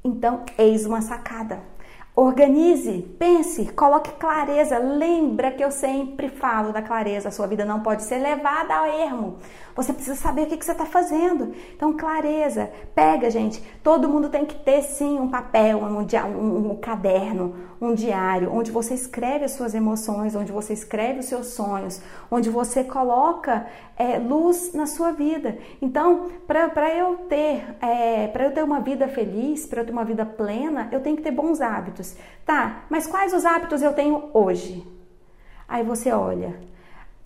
Então, 0.04 0.44
eis 0.58 0.86
uma 0.86 1.02
sacada. 1.02 1.62
Organize, 2.14 3.04
pense, 3.18 3.72
coloque 3.72 4.12
clareza. 4.20 4.78
Lembra 4.78 5.52
que 5.52 5.64
eu 5.64 5.72
sempre 5.72 6.28
falo 6.28 6.74
da 6.74 6.82
clareza. 6.82 7.30
A 7.30 7.32
sua 7.32 7.48
vida 7.48 7.64
não 7.64 7.80
pode 7.80 8.04
ser 8.04 8.18
levada 8.18 8.76
ao 8.76 8.86
ermo. 8.86 9.38
Você 9.76 9.94
precisa 9.94 10.16
saber 10.16 10.44
o 10.44 10.46
que, 10.48 10.58
que 10.58 10.66
você 10.66 10.72
está 10.72 10.86
fazendo. 10.86 11.54
Então, 11.76 11.96
clareza. 11.96 12.70
Pega, 12.94 13.30
gente. 13.30 13.64
Todo 13.84 14.10
mundo 14.10 14.30
tem 14.30 14.46
que 14.46 14.56
ter 14.56 14.82
sim 14.82 15.20
um 15.20 15.30
papel, 15.30 15.80
um, 15.80 16.00
um, 16.00 16.72
um 16.72 16.76
caderno, 16.76 17.56
um 17.80 17.94
diário, 17.94 18.54
onde 18.54 18.72
você 18.72 18.94
escreve 18.94 19.46
as 19.46 19.52
suas 19.52 19.74
emoções, 19.74 20.36
onde 20.36 20.52
você 20.52 20.74
escreve 20.74 21.20
os 21.20 21.26
seus 21.26 21.48
sonhos, 21.48 22.02
onde 22.30 22.50
você 22.50 22.84
coloca 22.84 23.66
é, 23.98 24.18
luz 24.18 24.74
na 24.74 24.86
sua 24.86 25.12
vida. 25.12 25.58
Então, 25.82 26.30
para 26.48 26.94
eu 26.96 27.18
ter, 27.30 27.76
é, 27.82 28.28
para 28.28 28.46
eu 28.46 28.52
ter 28.52 28.64
uma 28.64 28.80
vida 28.80 29.08
feliz, 29.08 29.66
para 29.66 29.82
eu 29.82 29.86
ter 29.86 29.92
uma 29.92 30.06
vida 30.06 30.26
plena, 30.26 30.90
eu 30.92 31.02
tenho 31.02 31.16
que 31.16 31.24
ter 31.24 31.32
bons 31.32 31.62
hábitos. 31.62 32.16
Tá? 32.46 32.84
Mas 32.90 33.08
quais 33.08 33.34
os 33.34 33.46
hábitos 33.46 33.82
eu 33.82 33.94
tenho 33.94 34.30
hoje? 34.34 34.86
Aí 35.68 35.84
você 35.84 36.12
olha, 36.12 36.60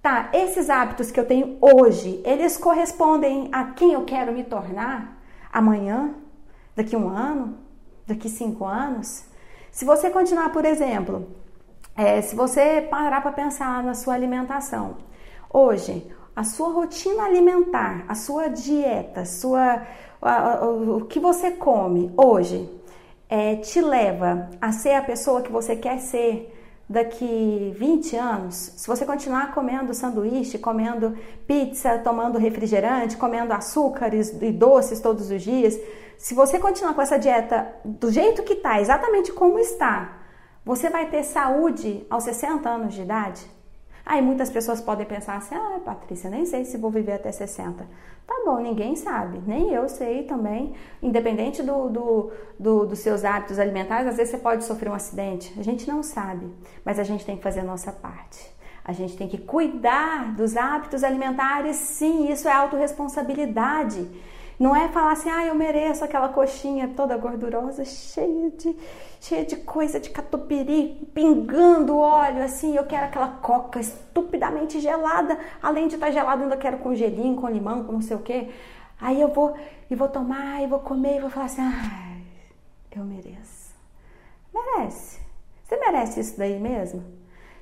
tá, 0.06 0.30
esses 0.34 0.70
hábitos 0.70 1.10
que 1.10 1.20
eu 1.20 1.26
tenho 1.26 1.58
hoje, 1.60 2.22
eles 2.24 2.58
correspondem 2.58 3.50
a 3.52 3.72
quem 3.72 3.94
eu 3.94 4.06
quero 4.06 4.32
me 4.32 4.44
tornar 4.44 5.20
amanhã, 5.52 6.14
daqui 6.76 6.96
um 6.96 7.10
ano, 7.10 7.58
daqui 8.06 8.30
cinco 8.30 8.66
anos? 8.66 9.26
Se 9.72 9.84
você 9.84 10.12
continuar, 10.12 10.52
por 10.52 10.64
exemplo, 10.64 11.28
é, 11.96 12.22
se 12.22 12.36
você 12.36 12.82
parar 12.88 13.20
para 13.22 13.32
pensar 13.32 13.82
na 13.82 13.96
sua 13.96 14.14
alimentação, 14.14 14.98
hoje, 15.52 16.08
a 16.36 16.44
sua 16.44 16.70
rotina 16.70 17.24
alimentar, 17.24 18.06
a 18.08 18.14
sua 18.14 18.48
dieta, 18.48 19.26
sua, 19.26 19.88
a, 20.22 20.54
a, 20.54 20.70
o 20.70 21.06
que 21.06 21.20
você 21.20 21.50
come 21.50 22.14
hoje, 22.16 22.70
é, 23.28 23.56
te 23.56 23.82
leva 23.82 24.52
a 24.62 24.72
ser 24.72 24.94
a 24.94 25.02
pessoa 25.02 25.42
que 25.42 25.52
você 25.52 25.76
quer 25.76 25.98
ser 25.98 26.55
daqui 26.88 27.74
20 27.78 28.16
anos, 28.16 28.74
se 28.78 28.88
você 28.88 29.06
continuar 29.06 29.54
comendo 29.54 29.94
sanduíche, 29.94 30.58
comendo 30.58 31.16
pizza, 31.48 31.98
tomando 32.00 32.38
refrigerante, 32.38 33.18
comendo 33.18 33.54
açúcares 33.54 34.30
e 34.42 34.52
doces 34.52 35.00
todos 35.00 35.32
os 35.32 35.42
dias, 35.42 35.78
se 36.18 36.34
você 36.34 36.60
continuar 36.60 36.94
com 36.94 37.02
essa 37.02 37.18
dieta 37.18 37.74
do 37.84 38.12
jeito 38.12 38.44
que 38.44 38.54
está, 38.54 38.80
exatamente 38.80 39.34
como 39.34 39.60
está, 39.60 40.20
você 40.64 40.90
vai 40.90 41.10
ter 41.10 41.24
saúde 41.24 42.06
aos 42.10 42.24
60 42.24 42.70
anos 42.70 42.94
de 42.94 43.02
idade? 43.02 43.55
Aí 44.06 44.22
muitas 44.22 44.50
pessoas 44.50 44.80
podem 44.80 45.06
pensar 45.06 45.38
assim: 45.38 45.56
ah, 45.56 45.80
Patrícia, 45.84 46.30
nem 46.30 46.46
sei 46.46 46.64
se 46.64 46.78
vou 46.78 46.92
viver 46.92 47.14
até 47.14 47.32
60. 47.32 47.86
Tá 48.28 48.42
bom, 48.44 48.58
ninguém 48.58 48.96
sabe, 48.96 49.40
nem 49.46 49.72
eu 49.72 49.88
sei 49.88 50.24
também. 50.24 50.74
Independente 51.02 51.62
do, 51.62 51.90
do, 51.90 52.32
do, 52.60 52.86
dos 52.88 53.00
seus 53.00 53.24
hábitos 53.24 53.60
alimentares, 53.60 54.08
às 54.08 54.18
vezes 54.18 54.32
você 54.32 54.38
pode 54.40 54.64
sofrer 54.64 54.90
um 54.90 54.96
acidente. 54.96 55.54
A 55.60 55.64
gente 55.64 55.88
não 55.88 56.02
sabe, 56.02 56.48
mas 56.84 56.98
a 56.98 57.04
gente 57.04 57.26
tem 57.26 57.38
que 57.38 57.44
fazer 57.44 57.60
a 57.60 57.64
nossa 57.64 57.92
parte. 57.92 58.56
A 58.84 58.94
gente 58.94 59.18
tem 59.18 59.28
que 59.28 59.38
cuidar 59.38 60.36
dos 60.36 60.56
hábitos 60.56 61.04
alimentares, 61.04 61.76
sim, 61.76 62.32
isso 62.32 62.48
é 62.48 62.52
autorresponsabilidade. 62.52 64.08
Não 64.60 64.76
é 64.76 64.88
falar 64.88 65.12
assim, 65.12 65.30
ah, 65.30 65.46
eu 65.46 65.56
mereço 65.56 66.04
aquela 66.04 66.30
coxinha 66.30 66.94
toda 66.96 67.18
gordurosa, 67.18 67.84
cheia 67.84 68.50
de, 68.52 68.76
cheia 69.20 69.46
de 69.46 69.58
coisa 69.58 70.00
de 70.00 70.10
catupiry, 70.10 71.10
pingando 71.14 71.98
óleo, 71.98 72.42
assim, 72.42 72.76
eu 72.76 72.86
quero 72.86 73.06
aquela 73.06 73.28
coca 73.28 73.80
estupidamente 73.80 74.80
gelada, 74.80 75.38
além 75.62 75.88
de 75.88 75.96
estar 75.96 76.08
tá 76.08 76.12
gelada, 76.12 76.44
ainda 76.44 76.56
quero 76.56 76.78
com 76.78 76.96
gelinho, 76.96 77.36
com 77.36 77.50
limão, 77.50 77.84
com 77.84 77.92
não 77.92 78.02
sei 78.02 78.16
o 78.16 78.22
quê. 78.22 78.50
Aí 79.00 79.20
eu 79.20 79.28
vou 79.28 79.56
e 79.90 79.96
vou 79.96 80.08
tomar, 80.08 80.64
e 80.64 80.68
vou 80.68 80.80
comer, 80.80 81.18
e 81.18 81.22
vou 81.22 81.30
falar 81.30 81.48
assim, 81.48 81.62
ah, 81.62 82.18
eu 82.96 83.04
mereço. 83.04 83.76
Merece. 84.54 85.20
Você 85.64 85.78
merece 85.78 86.20
isso 86.22 86.38
daí 86.38 86.60
mesmo? 86.60 87.04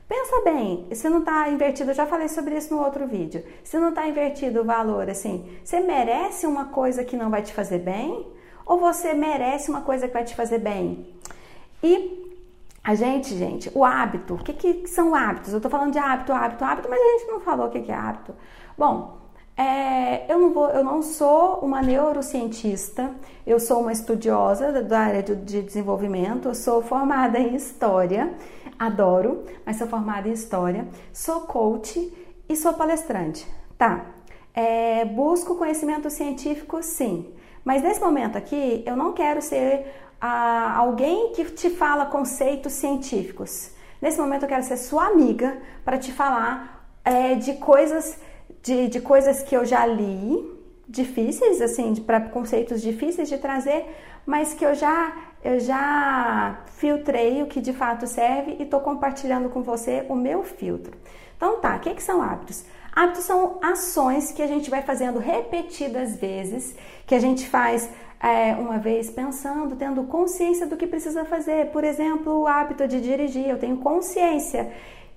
Pensa 0.07 0.41
bem, 0.43 0.87
se 0.91 1.09
não 1.09 1.19
está 1.19 1.49
invertido, 1.49 1.91
eu 1.91 1.95
já 1.95 2.05
falei 2.05 2.27
sobre 2.27 2.55
isso 2.57 2.73
no 2.73 2.83
outro 2.83 3.07
vídeo. 3.07 3.43
Se 3.63 3.77
não 3.79 3.89
está 3.89 4.07
invertido 4.07 4.61
o 4.61 4.65
valor, 4.65 5.09
assim, 5.09 5.49
você 5.63 5.79
merece 5.79 6.45
uma 6.45 6.65
coisa 6.65 7.03
que 7.03 7.15
não 7.15 7.29
vai 7.29 7.41
te 7.41 7.53
fazer 7.53 7.79
bem? 7.79 8.27
Ou 8.65 8.77
você 8.77 9.13
merece 9.13 9.69
uma 9.69 9.81
coisa 9.81 10.07
que 10.07 10.13
vai 10.13 10.23
te 10.23 10.35
fazer 10.35 10.59
bem? 10.59 11.07
E 11.81 12.23
a 12.83 12.95
gente, 12.95 13.35
gente, 13.37 13.71
o 13.73 13.83
hábito, 13.85 14.35
o 14.35 14.37
que, 14.37 14.53
que 14.53 14.87
são 14.87 15.15
hábitos? 15.15 15.53
Eu 15.53 15.57
estou 15.57 15.71
falando 15.71 15.93
de 15.93 15.99
hábito, 15.99 16.33
hábito, 16.33 16.65
hábito, 16.65 16.89
mas 16.89 16.99
a 16.99 17.17
gente 17.17 17.31
não 17.31 17.39
falou 17.39 17.67
o 17.67 17.69
que, 17.69 17.81
que 17.81 17.91
é 17.91 17.95
hábito. 17.95 18.35
Bom, 18.77 19.17
é, 19.55 20.31
eu, 20.31 20.39
não 20.39 20.51
vou, 20.51 20.69
eu 20.69 20.83
não 20.83 21.01
sou 21.01 21.59
uma 21.59 21.81
neurocientista, 21.81 23.11
eu 23.45 23.59
sou 23.59 23.81
uma 23.81 23.91
estudiosa 23.91 24.83
da 24.83 24.99
área 24.99 25.23
de, 25.23 25.35
de 25.35 25.61
desenvolvimento, 25.61 26.49
eu 26.49 26.55
sou 26.55 26.81
formada 26.81 27.39
em 27.39 27.55
história 27.55 28.33
adoro, 28.77 29.43
mas 29.65 29.77
sou 29.77 29.87
formada 29.87 30.27
em 30.27 30.33
História, 30.33 30.87
sou 31.11 31.41
coach 31.41 32.13
e 32.47 32.55
sou 32.55 32.73
palestrante. 32.73 33.47
Tá, 33.77 34.05
é, 34.53 35.05
busco 35.05 35.55
conhecimento 35.55 36.09
científico, 36.09 36.81
sim, 36.83 37.33
mas 37.65 37.81
nesse 37.81 37.99
momento 37.99 38.37
aqui 38.37 38.83
eu 38.85 38.95
não 38.95 39.13
quero 39.13 39.41
ser 39.41 39.85
ah, 40.21 40.75
alguém 40.77 41.31
que 41.33 41.45
te 41.45 41.69
fala 41.69 42.05
conceitos 42.05 42.73
científicos. 42.73 43.71
Nesse 44.01 44.19
momento 44.19 44.43
eu 44.43 44.49
quero 44.49 44.63
ser 44.63 44.77
sua 44.77 45.07
amiga 45.07 45.57
para 45.83 45.97
te 45.97 46.11
falar 46.11 46.87
é, 47.03 47.35
de 47.35 47.53
coisas 47.53 48.17
de, 48.63 48.87
de 48.87 49.01
coisas 49.01 49.43
que 49.43 49.55
eu 49.55 49.65
já 49.65 49.85
li, 49.85 50.51
difíceis, 50.87 51.61
assim, 51.61 51.93
para 51.95 52.21
conceitos 52.21 52.81
difíceis 52.81 53.27
de 53.27 53.37
trazer, 53.37 53.85
mas 54.25 54.53
que 54.53 54.65
eu 54.65 54.73
já 54.73 55.13
eu 55.43 55.59
já 55.59 56.61
filtrei 56.77 57.43
o 57.43 57.47
que 57.47 57.59
de 57.59 57.73
fato 57.73 58.07
serve 58.07 58.55
e 58.59 58.63
estou 58.63 58.79
compartilhando 58.79 59.49
com 59.49 59.61
você 59.61 60.05
o 60.07 60.15
meu 60.15 60.43
filtro. 60.43 60.97
Então 61.35 61.59
tá, 61.59 61.75
o 61.75 61.79
que, 61.79 61.93
que 61.93 62.01
são 62.01 62.21
hábitos? 62.21 62.63
Hábitos 62.95 63.25
são 63.25 63.59
ações 63.61 64.31
que 64.31 64.41
a 64.41 64.47
gente 64.47 64.69
vai 64.69 64.81
fazendo 64.81 65.19
repetidas 65.19 66.15
vezes, 66.15 66.75
que 67.05 67.13
a 67.13 67.19
gente 67.19 67.49
faz 67.49 67.89
é, 68.21 68.53
uma 68.53 68.77
vez 68.77 69.09
pensando, 69.09 69.75
tendo 69.75 70.03
consciência 70.03 70.65
do 70.65 70.77
que 70.77 70.87
precisa 70.87 71.25
fazer. 71.25 71.71
Por 71.71 71.83
exemplo, 71.83 72.41
o 72.41 72.47
hábito 72.47 72.87
de 72.87 73.01
dirigir, 73.01 73.49
eu 73.49 73.59
tenho 73.59 73.77
consciência 73.77 74.71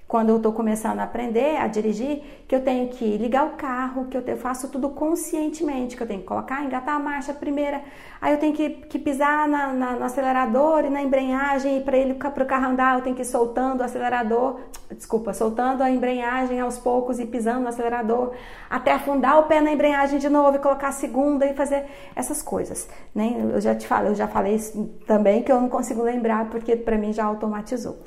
quando 0.08 0.28
eu 0.28 0.36
estou 0.36 0.52
começando 0.52 1.00
a 1.00 1.02
aprender 1.02 1.56
a 1.56 1.66
dirigir, 1.66 2.22
que 2.46 2.54
eu 2.54 2.62
tenho 2.62 2.88
que 2.88 3.16
ligar 3.16 3.44
o 3.44 3.50
carro, 3.56 4.06
que 4.06 4.16
eu 4.16 4.36
faço 4.36 4.68
tudo 4.68 4.90
conscientemente, 4.90 5.96
que 5.96 6.02
eu 6.02 6.06
tenho 6.06 6.20
que 6.20 6.26
colocar, 6.26 6.64
engatar 6.64 6.94
a 6.94 6.98
marcha 6.98 7.34
primeira, 7.34 7.82
aí 8.20 8.32
eu 8.32 8.38
tenho 8.38 8.54
que, 8.54 8.70
que 8.70 9.00
pisar 9.00 9.48
na, 9.48 9.72
na, 9.72 9.92
no 9.96 10.04
acelerador 10.04 10.84
e 10.84 10.90
na 10.90 11.02
embreagem, 11.02 11.78
e 11.78 11.80
para 11.80 11.96
ele 11.96 12.12
o 12.12 12.16
carro 12.16 12.66
andar, 12.70 12.98
eu 12.98 13.02
tenho 13.02 13.16
que 13.16 13.22
ir 13.22 13.24
soltando 13.24 13.80
o 13.80 13.82
acelerador, 13.82 14.60
desculpa, 14.92 15.32
soltando 15.32 15.82
a 15.82 15.90
embreagem 15.90 16.60
aos 16.60 16.78
poucos 16.78 17.18
e 17.18 17.26
pisando 17.26 17.62
no 17.62 17.68
acelerador, 17.68 18.32
até 18.70 18.92
afundar 18.92 19.40
o 19.40 19.42
pé 19.44 19.60
na 19.60 19.72
embreagem 19.72 20.20
de 20.20 20.28
novo 20.28 20.56
e 20.56 20.60
colocar 20.60 20.88
a 20.88 20.92
segunda 20.92 21.44
e 21.46 21.52
fazer 21.52 21.84
essas 22.14 22.42
coisas. 22.42 22.88
Né? 23.12 23.50
Eu 23.52 23.60
já 23.60 23.74
te 23.74 23.88
falei, 23.88 24.12
eu 24.12 24.14
já 24.14 24.28
falei 24.28 24.56
também 25.04 25.42
que 25.42 25.50
eu 25.50 25.60
não 25.60 25.68
consigo 25.68 26.00
lembrar 26.02 26.48
porque 26.48 26.76
para 26.76 26.96
mim 26.96 27.12
já 27.12 27.24
automatizou. 27.24 27.98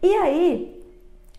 E 0.00 0.14
aí, 0.14 0.77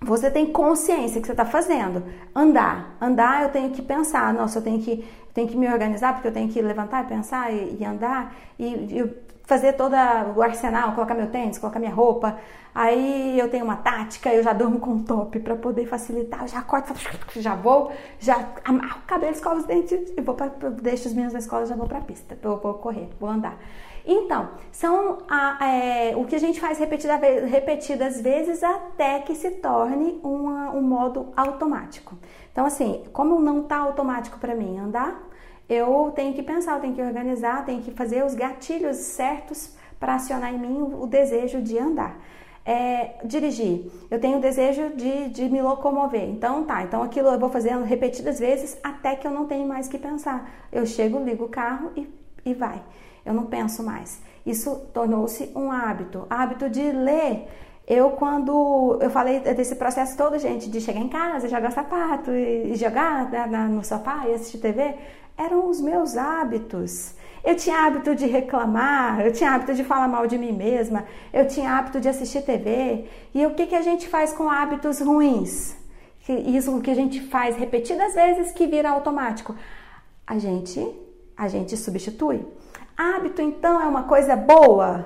você 0.01 0.31
tem 0.31 0.47
consciência 0.47 1.19
que 1.19 1.27
você 1.27 1.33
está 1.33 1.45
fazendo. 1.45 2.03
Andar. 2.33 2.95
Andar, 3.01 3.43
eu 3.43 3.49
tenho 3.49 3.71
que 3.71 3.81
pensar. 3.81 4.33
Nossa, 4.33 4.59
eu 4.59 4.63
tenho 4.63 4.81
que, 4.81 5.05
tenho 5.33 5.47
que 5.47 5.57
me 5.57 5.67
organizar, 5.67 6.13
porque 6.13 6.27
eu 6.27 6.33
tenho 6.33 6.49
que 6.49 6.61
levantar, 6.61 7.07
pensar 7.07 7.51
e, 7.51 7.77
e 7.79 7.85
andar. 7.85 8.33
E, 8.57 8.65
e, 8.65 9.13
fazer 9.49 9.73
todo 9.73 9.95
o 10.35 10.43
arsenal, 10.43 10.93
colocar 10.93 11.15
meu 11.15 11.25
tênis, 11.27 11.57
colocar 11.57 11.79
minha 11.79 11.91
roupa. 11.91 12.37
Aí 12.73 13.37
eu 13.39 13.49
tenho 13.49 13.65
uma 13.65 13.77
tática, 13.77 14.31
eu 14.31 14.43
já 14.43 14.53
durmo 14.53 14.79
com 14.79 14.99
top 14.99 15.39
para 15.39 15.55
poder 15.55 15.87
facilitar. 15.87 16.43
Eu 16.43 16.47
já 16.47 16.61
corto, 16.61 16.93
já 17.41 17.55
vou, 17.55 17.91
já 18.19 18.47
amarro 18.63 18.99
o 18.99 19.07
cabelo, 19.07 19.31
escovo 19.31 19.55
os 19.55 19.65
dentes 19.65 20.13
e 20.15 20.21
vou 20.21 20.35
pra, 20.35 20.49
deixo 20.83 21.07
os 21.07 21.13
meninos 21.13 21.33
na 21.33 21.39
escola 21.39 21.65
já 21.65 21.75
vou 21.75 21.87
para 21.87 21.97
a 21.97 22.01
pista. 22.01 22.37
Vou 22.43 22.75
correr, 22.75 23.09
vou 23.19 23.27
andar. 23.27 23.57
Então, 24.05 24.49
são 24.71 25.17
a, 25.27 25.67
é, 25.67 26.15
o 26.15 26.25
que 26.25 26.35
a 26.35 26.39
gente 26.39 26.61
faz 26.61 26.77
repetida, 26.77 27.15
repetidas 27.15 28.21
vezes 28.21 28.63
até 28.63 29.19
que 29.19 29.33
se 29.33 29.49
torne 29.49 30.19
uma, 30.23 30.69
um 30.71 30.81
modo 30.81 31.33
automático. 31.35 32.15
Então, 32.51 32.67
assim, 32.67 33.03
como 33.11 33.39
não 33.39 33.61
está 33.61 33.77
automático 33.77 34.37
para 34.37 34.53
mim 34.53 34.77
andar, 34.77 35.28
eu 35.69 36.11
tenho 36.15 36.33
que 36.33 36.41
pensar, 36.41 36.75
eu 36.75 36.81
tenho 36.81 36.95
que 36.95 37.01
organizar, 37.01 37.65
tenho 37.65 37.81
que 37.81 37.91
fazer 37.91 38.25
os 38.25 38.33
gatilhos 38.33 38.97
certos 38.97 39.75
para 39.99 40.15
acionar 40.15 40.53
em 40.53 40.57
mim 40.57 40.81
o, 40.99 41.05
desejo 41.05 41.61
de 41.61 41.77
andar. 41.77 42.17
É, 42.65 43.15
dirigir, 43.23 43.89
eu 44.11 44.19
tenho 44.19 44.37
o 44.37 44.41
desejo 44.41 44.89
de, 44.95 45.29
de 45.29 45.49
me 45.49 45.61
locomover. 45.61 46.29
Então 46.29 46.65
tá, 46.65 46.83
então 46.83 47.01
aquilo 47.03 47.29
eu 47.29 47.39
vou 47.39 47.49
fazendo 47.49 47.83
repetidas 47.83 48.39
vezes 48.39 48.77
até 48.83 49.15
que 49.15 49.25
eu 49.25 49.31
não 49.31 49.45
tenho 49.45 49.67
mais 49.67 49.87
que 49.87 49.97
pensar. 49.97 50.49
Eu 50.71 50.85
chego, 50.85 51.19
ligo 51.19 51.45
o 51.45 51.49
carro 51.49 51.91
e, 51.95 52.07
e 52.45 52.53
vai 52.53 52.81
eu 53.29 53.33
não 53.33 53.45
penso 53.45 53.83
mais. 53.83 54.21
Isso 54.45 54.75
tornou-se 54.93 55.51
um 55.55 55.71
hábito. 55.71 56.25
Hábito 56.29 56.69
de 56.69 56.91
ler. 56.91 57.47
Eu, 57.87 58.11
quando 58.11 58.99
eu 59.01 59.09
falei 59.09 59.39
desse 59.39 59.75
processo 59.75 60.15
todo, 60.15 60.37
gente, 60.37 60.69
de 60.69 60.79
chegar 60.79 60.99
em 60.99 61.09
casa, 61.09 61.47
jogar 61.47 61.71
sapato 61.71 62.31
e 62.31 62.75
jogar 62.75 63.29
na, 63.31 63.47
na, 63.47 63.67
no 63.67 63.83
sofá 63.83 64.27
e 64.27 64.33
assistir 64.33 64.59
TV, 64.59 64.95
eram 65.39 65.69
os 65.69 65.79
meus 65.79 66.17
hábitos. 66.17 67.15
Eu 67.41 67.55
tinha 67.55 67.85
hábito 67.85 68.13
de 68.13 68.25
reclamar, 68.25 69.21
eu 69.21 69.31
tinha 69.31 69.51
hábito 69.51 69.73
de 69.73 69.85
falar 69.85 70.09
mal 70.09 70.27
de 70.27 70.37
mim 70.37 70.51
mesma, 70.51 71.05
eu 71.31 71.47
tinha 71.47 71.71
hábito 71.71 72.01
de 72.01 72.09
assistir 72.09 72.41
TV. 72.41 73.05
E 73.33 73.45
o 73.45 73.55
que, 73.55 73.67
que 73.67 73.75
a 73.75 73.81
gente 73.81 74.09
faz 74.09 74.33
com 74.33 74.49
hábitos 74.49 74.99
ruins? 74.99 75.77
Isso 76.27 76.79
que 76.81 76.91
a 76.91 76.95
gente 76.95 77.21
faz 77.21 77.55
repetidas 77.55 78.13
vezes 78.13 78.51
que 78.51 78.67
vira 78.67 78.89
automático. 78.91 79.55
A 80.27 80.37
gente, 80.37 80.85
a 81.35 81.47
gente 81.47 81.75
substitui. 81.77 82.45
Hábito, 82.95 83.41
então, 83.41 83.81
é 83.81 83.85
uma 83.85 84.03
coisa 84.03 84.35
boa? 84.35 85.05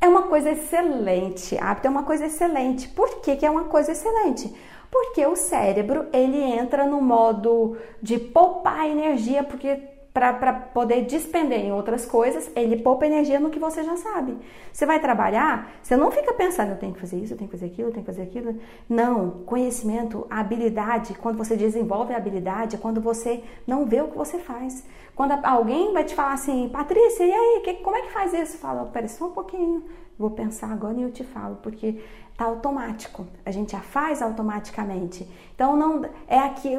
É 0.00 0.08
uma 0.08 0.22
coisa 0.22 0.50
excelente. 0.50 1.58
Hábito 1.58 1.88
é 1.88 1.90
uma 1.90 2.04
coisa 2.04 2.24
excelente. 2.26 2.88
Por 2.88 3.20
que, 3.20 3.36
que 3.36 3.44
é 3.44 3.50
uma 3.50 3.64
coisa 3.64 3.90
excelente? 3.92 4.54
Porque 4.90 5.24
o 5.24 5.36
cérebro 5.36 6.06
ele 6.12 6.38
entra 6.38 6.84
no 6.84 7.00
modo 7.00 7.76
de 8.02 8.18
poupar 8.18 8.88
energia, 8.88 9.44
porque 9.44 9.90
para 10.12 10.52
poder 10.52 11.02
despender 11.02 11.60
em 11.60 11.72
outras 11.72 12.04
coisas, 12.04 12.50
ele 12.56 12.76
poupa 12.82 13.06
energia 13.06 13.38
no 13.38 13.48
que 13.48 13.60
você 13.60 13.84
já 13.84 13.96
sabe. 13.96 14.36
Você 14.72 14.84
vai 14.84 14.98
trabalhar, 14.98 15.72
você 15.82 15.96
não 15.96 16.10
fica 16.10 16.34
pensando, 16.34 16.70
eu 16.70 16.76
tenho 16.76 16.92
que 16.92 17.00
fazer 17.00 17.16
isso, 17.16 17.32
eu 17.32 17.38
tenho 17.38 17.48
que 17.48 17.56
fazer 17.56 17.66
aquilo, 17.66 17.88
eu 17.88 17.92
tenho 17.92 18.04
que 18.04 18.10
fazer 18.10 18.22
aquilo. 18.22 18.58
Não, 18.88 19.30
conhecimento, 19.46 20.26
habilidade, 20.28 21.14
quando 21.14 21.38
você 21.38 21.56
desenvolve 21.56 22.12
a 22.12 22.16
habilidade, 22.16 22.74
é 22.74 22.78
quando 22.78 23.00
você 23.00 23.42
não 23.66 23.86
vê 23.86 24.00
o 24.00 24.08
que 24.08 24.18
você 24.18 24.38
faz. 24.38 24.84
Quando 25.14 25.32
alguém 25.44 25.92
vai 25.92 26.02
te 26.02 26.14
falar 26.14 26.32
assim, 26.32 26.68
Patrícia, 26.68 27.24
e 27.24 27.32
aí, 27.32 27.60
que, 27.62 27.74
como 27.74 27.96
é 27.96 28.02
que 28.02 28.12
faz 28.12 28.34
isso? 28.34 28.58
Fala, 28.58 28.86
pera 28.86 29.06
só 29.06 29.26
um 29.26 29.32
pouquinho, 29.32 29.84
vou 30.18 30.30
pensar 30.30 30.72
agora 30.72 30.98
e 30.98 31.02
eu 31.02 31.12
te 31.12 31.22
falo, 31.22 31.56
porque 31.62 32.02
tá 32.40 32.46
automático. 32.46 33.26
A 33.44 33.50
gente 33.50 33.72
já 33.72 33.80
faz 33.80 34.22
automaticamente. 34.22 35.28
Então 35.54 35.76
não 35.76 36.08
é 36.26 36.38
aqui, 36.38 36.70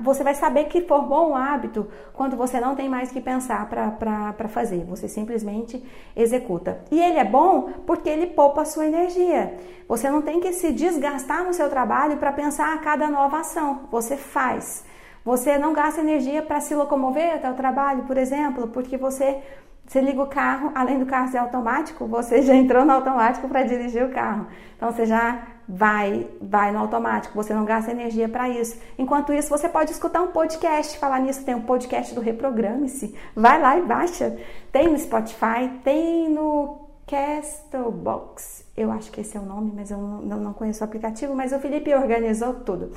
você 0.00 0.24
vai 0.24 0.34
saber 0.34 0.64
que 0.64 0.82
formou 0.82 1.30
um 1.30 1.36
hábito 1.36 1.86
quando 2.12 2.36
você 2.36 2.58
não 2.58 2.74
tem 2.74 2.88
mais 2.88 3.12
que 3.12 3.20
pensar 3.20 3.68
para 3.68 4.48
fazer. 4.48 4.84
Você 4.86 5.06
simplesmente 5.06 5.80
executa. 6.16 6.80
E 6.90 7.00
ele 7.00 7.18
é 7.18 7.24
bom 7.24 7.70
porque 7.86 8.08
ele 8.08 8.26
poupa 8.26 8.62
a 8.62 8.64
sua 8.64 8.86
energia. 8.86 9.56
Você 9.86 10.10
não 10.10 10.20
tem 10.20 10.40
que 10.40 10.52
se 10.52 10.72
desgastar 10.72 11.44
no 11.44 11.54
seu 11.54 11.70
trabalho 11.70 12.16
para 12.16 12.32
pensar 12.32 12.74
a 12.74 12.78
cada 12.78 13.08
nova 13.08 13.38
ação. 13.38 13.82
Você 13.92 14.16
faz. 14.16 14.84
Você 15.28 15.58
não 15.58 15.74
gasta 15.74 16.00
energia 16.00 16.40
para 16.40 16.58
se 16.58 16.74
locomover 16.74 17.34
até 17.34 17.50
o 17.50 17.54
trabalho, 17.54 18.04
por 18.04 18.16
exemplo, 18.16 18.68
porque 18.68 18.96
você 18.96 19.42
você 19.86 20.00
liga 20.00 20.22
o 20.22 20.26
carro, 20.26 20.72
além 20.74 20.98
do 20.98 21.04
carro 21.04 21.28
ser 21.28 21.36
automático, 21.36 22.06
você 22.06 22.40
já 22.40 22.54
entrou 22.54 22.82
no 22.82 22.92
automático 22.92 23.46
para 23.46 23.62
dirigir 23.62 24.02
o 24.06 24.08
carro. 24.08 24.46
Então 24.74 24.90
você 24.90 25.04
já 25.04 25.46
vai, 25.68 26.26
vai 26.40 26.72
no 26.72 26.78
automático, 26.78 27.34
você 27.34 27.52
não 27.52 27.66
gasta 27.66 27.90
energia 27.90 28.26
para 28.26 28.48
isso. 28.48 28.80
Enquanto 28.98 29.30
isso, 29.30 29.50
você 29.50 29.68
pode 29.68 29.90
escutar 29.90 30.22
um 30.22 30.28
podcast. 30.28 30.98
Falar 30.98 31.20
nisso, 31.20 31.44
tem 31.44 31.54
um 31.54 31.62
podcast 31.62 32.14
do 32.14 32.22
Reprograme-se. 32.22 33.14
Vai 33.36 33.60
lá 33.60 33.78
e 33.78 33.82
baixa. 33.82 34.34
Tem 34.72 34.88
no 34.88 34.98
Spotify, 34.98 35.70
tem 35.84 36.30
no 36.30 36.88
Castbox. 37.06 38.64
Eu 38.74 38.90
acho 38.90 39.10
que 39.10 39.20
esse 39.20 39.36
é 39.36 39.40
o 39.40 39.44
nome, 39.44 39.72
mas 39.76 39.90
eu 39.90 39.98
não 39.98 40.54
conheço 40.54 40.82
o 40.82 40.84
aplicativo. 40.84 41.34
Mas 41.34 41.52
o 41.52 41.58
Felipe 41.58 41.94
organizou 41.94 42.54
tudo. 42.54 42.92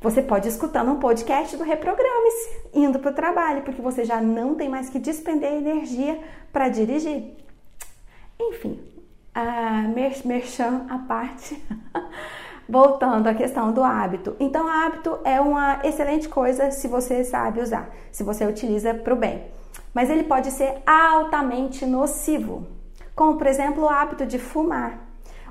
Você 0.00 0.22
pode 0.22 0.46
ir 0.46 0.50
escutando 0.50 0.90
um 0.90 0.98
podcast 0.98 1.56
do 1.56 1.64
Reprograme-se, 1.64 2.68
indo 2.74 2.98
para 2.98 3.10
o 3.10 3.14
trabalho, 3.14 3.62
porque 3.62 3.80
você 3.80 4.04
já 4.04 4.20
não 4.20 4.54
tem 4.54 4.68
mais 4.68 4.90
que 4.90 4.98
despender 4.98 5.52
energia 5.52 6.20
para 6.52 6.68
dirigir. 6.68 7.34
Enfim, 8.38 8.78
a 9.34 9.82
merchan 10.24 10.86
à 10.88 10.98
parte. 10.98 11.62
Voltando 12.68 13.28
à 13.28 13.34
questão 13.34 13.72
do 13.72 13.82
hábito. 13.82 14.34
Então, 14.40 14.66
hábito 14.66 15.20
é 15.24 15.40
uma 15.40 15.80
excelente 15.84 16.28
coisa 16.28 16.72
se 16.72 16.88
você 16.88 17.22
sabe 17.22 17.60
usar, 17.60 17.88
se 18.10 18.24
você 18.24 18.44
utiliza 18.44 18.92
para 18.92 19.14
o 19.14 19.16
bem. 19.16 19.44
Mas 19.94 20.10
ele 20.10 20.24
pode 20.24 20.50
ser 20.50 20.82
altamente 20.84 21.86
nocivo, 21.86 22.66
como, 23.14 23.38
por 23.38 23.46
exemplo, 23.46 23.84
o 23.84 23.88
hábito 23.88 24.26
de 24.26 24.38
fumar, 24.38 24.98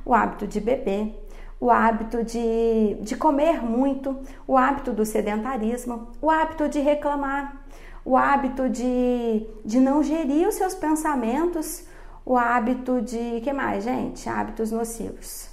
o 0.04 0.14
hábito 0.14 0.46
de 0.46 0.60
beber, 0.60 1.25
o 1.66 1.72
hábito 1.72 2.24
de, 2.24 2.96
de 3.02 3.16
comer 3.16 3.64
muito, 3.64 4.16
o 4.46 4.56
hábito 4.56 4.94
do 4.94 5.04
sedentarismo, 5.04 6.10
o 6.22 6.30
hábito 6.30 6.70
de 6.70 6.80
reclamar, 6.80 7.66
o 8.06 8.16
hábito 8.16 8.70
de, 8.70 9.48
de 9.66 9.80
não 9.80 10.04
gerir 10.04 10.48
os 10.48 10.54
seus 10.54 10.76
pensamentos, 10.76 11.84
o 12.24 12.38
hábito 12.38 13.02
de. 13.02 13.42
que 13.42 13.52
mais, 13.52 13.84
gente? 13.84 14.30
Hábitos 14.30 14.72
nocivos. 14.72 15.50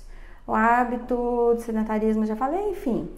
O 0.47 0.55
hábito 0.55 1.55
do 1.55 1.61
sedentarismo, 1.61 2.27
já 2.27 2.37
falei, 2.37 2.71
enfim 2.71 3.09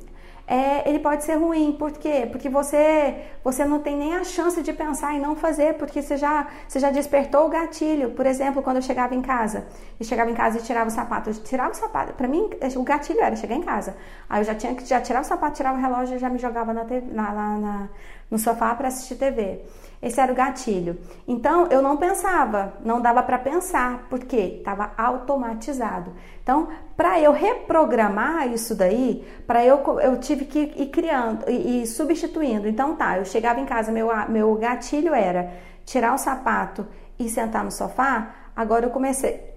é, 0.46 0.88
ele 0.88 0.98
pode 0.98 1.24
ser 1.24 1.34
ruim. 1.36 1.72
Por 1.72 1.92
quê? 1.92 2.28
Porque 2.30 2.48
você, 2.48 3.16
você 3.42 3.64
não 3.64 3.78
tem 3.78 3.96
nem 3.96 4.14
a 4.14 4.24
chance 4.24 4.62
de 4.62 4.72
pensar 4.72 5.14
em 5.14 5.20
não 5.20 5.34
fazer, 5.34 5.74
porque 5.74 6.02
você 6.02 6.16
já, 6.16 6.48
você 6.68 6.78
já 6.78 6.90
despertou 6.90 7.46
o 7.46 7.48
gatilho. 7.48 8.10
Por 8.10 8.26
exemplo, 8.26 8.62
quando 8.62 8.76
eu 8.76 8.82
chegava 8.82 9.14
em 9.14 9.22
casa, 9.22 9.66
e 9.98 10.04
chegava 10.04 10.30
em 10.30 10.34
casa 10.34 10.58
e 10.58 10.62
tirava 10.62 10.88
o 10.88 10.92
sapato, 10.92 11.30
eu 11.30 11.34
tirava 11.34 11.70
o 11.70 11.74
sapato. 11.74 12.12
Para 12.12 12.28
mim, 12.28 12.50
o 12.76 12.82
gatilho 12.82 13.20
era 13.20 13.34
chegar 13.36 13.54
em 13.54 13.62
casa. 13.62 13.96
Aí 14.28 14.40
eu 14.40 14.44
já 14.44 14.54
tinha 14.54 14.74
que 14.74 14.84
já 14.84 15.00
tirar 15.00 15.22
o 15.22 15.24
sapato, 15.24 15.56
tirava 15.56 15.78
o 15.78 15.80
relógio 15.80 16.16
e 16.16 16.18
já 16.18 16.28
me 16.28 16.38
jogava 16.38 16.74
na, 16.74 16.84
TV, 16.84 17.06
na, 17.12 17.32
na, 17.32 17.58
na 17.58 17.88
no 18.30 18.38
sofá 18.38 18.74
para 18.74 18.88
assistir 18.88 19.16
TV. 19.16 19.62
Esse 20.04 20.20
era 20.20 20.30
o 20.30 20.34
gatilho. 20.34 20.98
Então 21.26 21.66
eu 21.68 21.80
não 21.80 21.96
pensava, 21.96 22.74
não 22.84 23.00
dava 23.00 23.22
para 23.22 23.38
pensar, 23.38 24.06
porque 24.10 24.36
estava 24.58 24.92
automatizado. 24.98 26.12
Então, 26.42 26.68
para 26.94 27.18
eu 27.18 27.32
reprogramar 27.32 28.52
isso 28.52 28.74
daí, 28.74 29.26
para 29.46 29.64
eu 29.64 29.82
eu 30.00 30.20
tive 30.20 30.44
que 30.44 30.74
ir 30.76 30.90
criando 30.90 31.48
e, 31.48 31.82
e 31.82 31.86
substituindo. 31.86 32.68
Então 32.68 32.94
tá, 32.94 33.16
eu 33.16 33.24
chegava 33.24 33.58
em 33.60 33.64
casa, 33.64 33.90
meu 33.90 34.08
meu 34.28 34.54
gatilho 34.56 35.14
era 35.14 35.50
tirar 35.86 36.14
o 36.14 36.18
sapato 36.18 36.86
e 37.18 37.26
sentar 37.30 37.64
no 37.64 37.70
sofá. 37.70 38.34
Agora 38.54 38.84
eu 38.84 38.90
comecei 38.90 39.53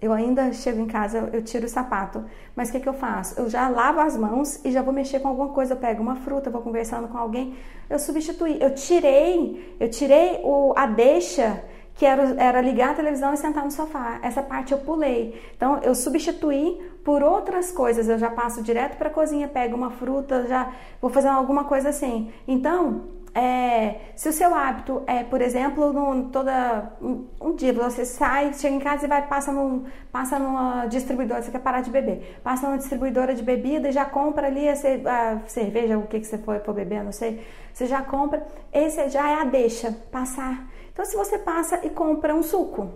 eu 0.00 0.12
ainda 0.12 0.52
chego 0.52 0.80
em 0.80 0.86
casa, 0.86 1.28
eu 1.32 1.42
tiro 1.42 1.66
o 1.66 1.68
sapato. 1.68 2.24
Mas 2.54 2.68
o 2.68 2.72
que, 2.72 2.80
que 2.80 2.88
eu 2.88 2.94
faço? 2.94 3.38
Eu 3.38 3.50
já 3.50 3.68
lavo 3.68 3.98
as 3.98 4.16
mãos 4.16 4.64
e 4.64 4.70
já 4.70 4.80
vou 4.80 4.94
mexer 4.94 5.18
com 5.18 5.28
alguma 5.28 5.48
coisa. 5.48 5.74
Eu 5.74 5.78
pego 5.78 6.00
uma 6.00 6.16
fruta, 6.16 6.50
vou 6.50 6.62
conversando 6.62 7.08
com 7.08 7.18
alguém. 7.18 7.56
Eu 7.90 7.98
substituí. 7.98 8.58
Eu 8.60 8.74
tirei, 8.74 9.76
eu 9.80 9.90
tirei 9.90 10.40
o, 10.44 10.72
a 10.76 10.86
deixa 10.86 11.64
que 11.96 12.06
era, 12.06 12.22
era 12.40 12.60
ligar 12.60 12.90
a 12.90 12.94
televisão 12.94 13.34
e 13.34 13.36
sentar 13.36 13.64
no 13.64 13.72
sofá. 13.72 14.20
Essa 14.22 14.40
parte 14.40 14.70
eu 14.70 14.78
pulei. 14.78 15.42
Então 15.56 15.80
eu 15.82 15.96
substituí 15.96 16.80
por 17.02 17.20
outras 17.20 17.72
coisas. 17.72 18.08
Eu 18.08 18.18
já 18.18 18.30
passo 18.30 18.62
direto 18.62 18.96
para 18.96 19.08
a 19.08 19.12
cozinha, 19.12 19.48
pego 19.48 19.76
uma 19.76 19.90
fruta, 19.90 20.46
já 20.46 20.72
vou 21.02 21.10
fazer 21.10 21.26
alguma 21.26 21.64
coisa 21.64 21.88
assim. 21.88 22.30
Então 22.46 23.17
é, 23.38 24.00
se 24.16 24.28
o 24.28 24.32
seu 24.32 24.52
hábito 24.52 25.04
é, 25.06 25.22
por 25.22 25.40
exemplo, 25.40 25.92
num, 25.92 26.28
toda 26.28 26.92
um, 27.00 27.24
um, 27.40 27.54
dia 27.54 27.72
você 27.72 28.04
sai, 28.04 28.52
chega 28.52 28.74
em 28.74 28.80
casa 28.80 29.04
e 29.04 29.08
vai 29.08 29.24
passa 29.28 29.52
num, 29.52 29.84
passa 30.10 30.40
numa 30.40 30.86
distribuidora, 30.86 31.40
você 31.40 31.52
quer 31.52 31.60
parar 31.60 31.80
de 31.80 31.88
beber, 31.88 32.40
passa 32.42 32.66
numa 32.66 32.78
distribuidora 32.78 33.36
de 33.36 33.42
bebida 33.44 33.90
e 33.90 33.92
já 33.92 34.04
compra 34.04 34.48
ali 34.48 34.68
a, 34.68 34.72
a 34.72 35.38
cerveja, 35.46 35.96
o 35.96 36.08
que 36.08 36.18
que 36.18 36.26
você 36.26 36.36
for, 36.38 36.58
for 36.64 36.74
beber, 36.74 37.04
não 37.04 37.12
sei, 37.12 37.46
você 37.72 37.86
já 37.86 38.02
compra, 38.02 38.44
esse 38.72 39.08
já 39.08 39.30
é 39.30 39.34
a 39.40 39.44
deixa, 39.44 39.92
passar. 40.10 40.68
Então 40.92 41.04
se 41.04 41.16
você 41.16 41.38
passa 41.38 41.78
e 41.86 41.90
compra 41.90 42.34
um 42.34 42.42
suco, 42.42 42.92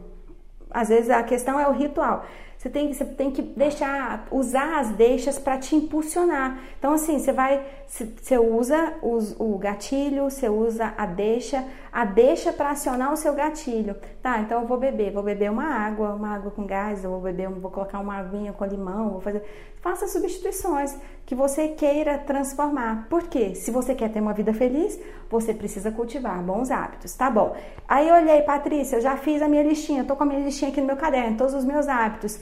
às 0.72 0.88
vezes 0.88 1.08
a 1.08 1.22
questão 1.22 1.60
é 1.60 1.68
o 1.68 1.72
ritual. 1.72 2.24
Você 2.62 2.70
tem, 2.70 2.94
você 2.94 3.04
tem 3.04 3.28
que 3.28 3.42
deixar, 3.42 4.28
usar 4.30 4.78
as 4.78 4.90
deixas 4.90 5.36
para 5.36 5.58
te 5.58 5.74
impulsionar. 5.74 6.60
Então, 6.78 6.92
assim, 6.92 7.18
você 7.18 7.32
vai, 7.32 7.66
você 7.88 8.38
usa 8.38 8.94
o 9.02 9.58
gatilho, 9.58 10.30
você 10.30 10.48
usa 10.48 10.94
a 10.96 11.04
deixa, 11.04 11.66
a 11.90 12.04
deixa 12.04 12.52
para 12.52 12.70
acionar 12.70 13.12
o 13.12 13.16
seu 13.16 13.34
gatilho. 13.34 13.96
Tá, 14.22 14.38
então 14.38 14.60
eu 14.60 14.68
vou 14.68 14.78
beber, 14.78 15.12
vou 15.12 15.24
beber 15.24 15.50
uma 15.50 15.64
água, 15.64 16.14
uma 16.14 16.36
água 16.36 16.52
com 16.52 16.64
gás, 16.64 17.02
eu 17.02 17.10
vou 17.10 17.20
beber, 17.20 17.48
vou 17.48 17.68
colocar 17.68 17.98
uma 17.98 18.18
aguinha 18.18 18.52
com 18.52 18.64
limão, 18.64 19.10
vou 19.10 19.20
fazer. 19.20 19.42
Faça 19.80 20.06
substituições 20.06 20.96
que 21.32 21.36
você 21.36 21.68
queira 21.68 22.18
transformar. 22.18 23.06
Por 23.08 23.22
quê? 23.22 23.54
Se 23.54 23.70
você 23.70 23.94
quer 23.94 24.10
ter 24.10 24.20
uma 24.20 24.34
vida 24.34 24.52
feliz, 24.52 25.00
você 25.30 25.54
precisa 25.54 25.90
cultivar 25.90 26.42
bons 26.42 26.70
hábitos, 26.70 27.14
tá 27.14 27.30
bom? 27.30 27.56
Aí 27.88 28.06
eu 28.06 28.14
olhei, 28.14 28.42
Patrícia, 28.42 28.96
eu 28.96 29.00
já 29.00 29.16
fiz 29.16 29.40
a 29.40 29.48
minha 29.48 29.62
listinha, 29.62 30.04
tô 30.04 30.14
com 30.14 30.24
a 30.24 30.26
minha 30.26 30.40
listinha 30.40 30.70
aqui 30.70 30.82
no 30.82 30.88
meu 30.88 30.96
caderno, 30.98 31.38
todos 31.38 31.54
os 31.54 31.64
meus 31.64 31.88
hábitos 31.88 32.38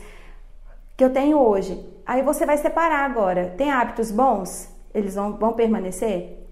que 0.96 1.04
eu 1.04 1.12
tenho 1.12 1.38
hoje. 1.38 1.88
Aí 2.04 2.20
você 2.22 2.44
vai 2.44 2.58
separar 2.58 3.08
agora. 3.08 3.54
Tem 3.56 3.70
hábitos 3.70 4.10
bons? 4.10 4.68
Eles 4.92 5.14
vão, 5.14 5.36
vão 5.36 5.52
permanecer? 5.52 6.44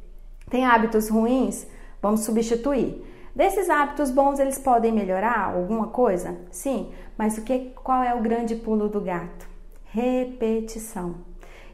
Tem 0.49 0.65
hábitos 0.65 1.09
ruins? 1.09 1.67
Vamos 2.01 2.21
substituir. 2.21 3.05
Desses 3.35 3.69
hábitos 3.69 4.13
bons, 4.13 4.39
eles 4.39 4.61
podem 4.61 4.93
melhorar 4.93 5.57
alguma 5.57 5.89
coisa? 5.89 6.39
Sim, 6.53 6.93
mas 7.17 7.37
o 7.37 7.43
que, 7.43 7.73
qual 7.83 8.01
é 8.01 8.15
o 8.15 8.23
grande 8.23 8.55
pulo 8.55 8.89
do 8.89 9.01
gato? 9.01 9.49
Repetição. 9.87 11.28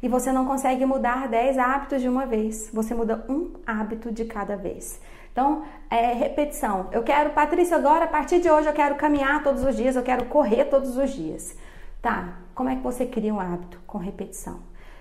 E 0.04 0.08
você 0.08 0.30
não 0.30 0.44
consegue 0.44 0.84
mudar 0.84 1.28
10 1.28 1.56
hábitos 1.56 2.02
de 2.02 2.10
uma 2.10 2.26
vez, 2.26 2.68
você 2.70 2.94
muda 2.94 3.24
um 3.26 3.54
hábito 3.66 4.12
de 4.12 4.26
cada 4.26 4.54
vez. 4.54 5.00
Então, 5.32 5.62
é 5.88 6.12
repetição. 6.12 6.90
Eu 6.92 7.02
quero, 7.02 7.30
Patrícia, 7.30 7.74
agora, 7.74 8.04
a 8.04 8.08
partir 8.08 8.38
de 8.38 8.50
hoje, 8.50 8.68
eu 8.68 8.74
quero 8.74 8.96
caminhar 8.96 9.42
todos 9.42 9.64
os 9.64 9.74
dias, 9.74 9.96
eu 9.96 10.02
quero 10.02 10.26
correr 10.26 10.66
todos 10.66 10.98
os 10.98 11.08
dias. 11.08 11.56
Tá, 12.02 12.36
como 12.54 12.68
é 12.68 12.76
que 12.76 12.82
você 12.82 13.06
cria 13.06 13.32
um 13.32 13.40
hábito? 13.40 13.80
Com 13.86 13.96
repetição. 13.96 14.58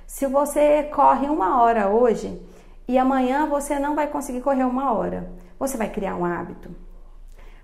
Se 0.08 0.26
você 0.26 0.84
corre 0.84 1.28
uma 1.28 1.62
hora 1.62 1.90
hoje 1.90 2.42
e 2.88 2.98
amanhã 2.98 3.46
você 3.46 3.78
não 3.78 3.96
vai 3.96 4.08
conseguir 4.08 4.40
correr 4.40 4.64
uma 4.64 4.94
hora, 4.94 5.30
você 5.60 5.76
vai 5.76 5.90
criar 5.90 6.16
um 6.16 6.24
hábito? 6.24 6.74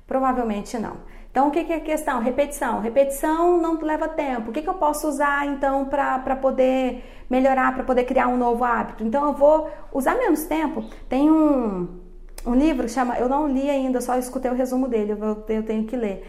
Provavelmente 0.05 0.77
não. 0.77 0.97
Então, 1.31 1.47
o 1.47 1.51
que, 1.51 1.59
é 1.59 1.75
a 1.75 1.79
questão? 1.79 2.19
Repetição. 2.19 2.79
Repetição 2.79 3.57
não 3.61 3.79
leva 3.81 4.07
tempo. 4.07 4.49
O 4.49 4.53
que, 4.53 4.61
que 4.61 4.69
eu 4.69 4.73
posso 4.73 5.07
usar 5.07 5.45
então 5.45 5.85
para 5.85 6.35
poder 6.35 7.03
melhorar, 7.29 7.73
para 7.73 7.83
poder 7.83 8.03
criar 8.05 8.27
um 8.27 8.37
novo 8.37 8.63
hábito? 8.63 9.03
Então, 9.03 9.27
eu 9.27 9.33
vou 9.33 9.69
usar 9.93 10.15
menos 10.15 10.43
tempo. 10.43 10.83
Tem 11.07 11.29
um, 11.29 11.87
um 12.45 12.55
livro 12.55 12.85
que 12.85 12.91
chama, 12.91 13.17
eu 13.17 13.29
não 13.29 13.47
li 13.47 13.69
ainda, 13.69 14.01
só 14.01 14.17
escutei 14.17 14.49
o 14.49 14.55
resumo 14.55 14.87
dele, 14.87 15.11
eu, 15.11 15.45
eu 15.47 15.63
tenho 15.63 15.85
que 15.85 15.95
ler. 15.95 16.25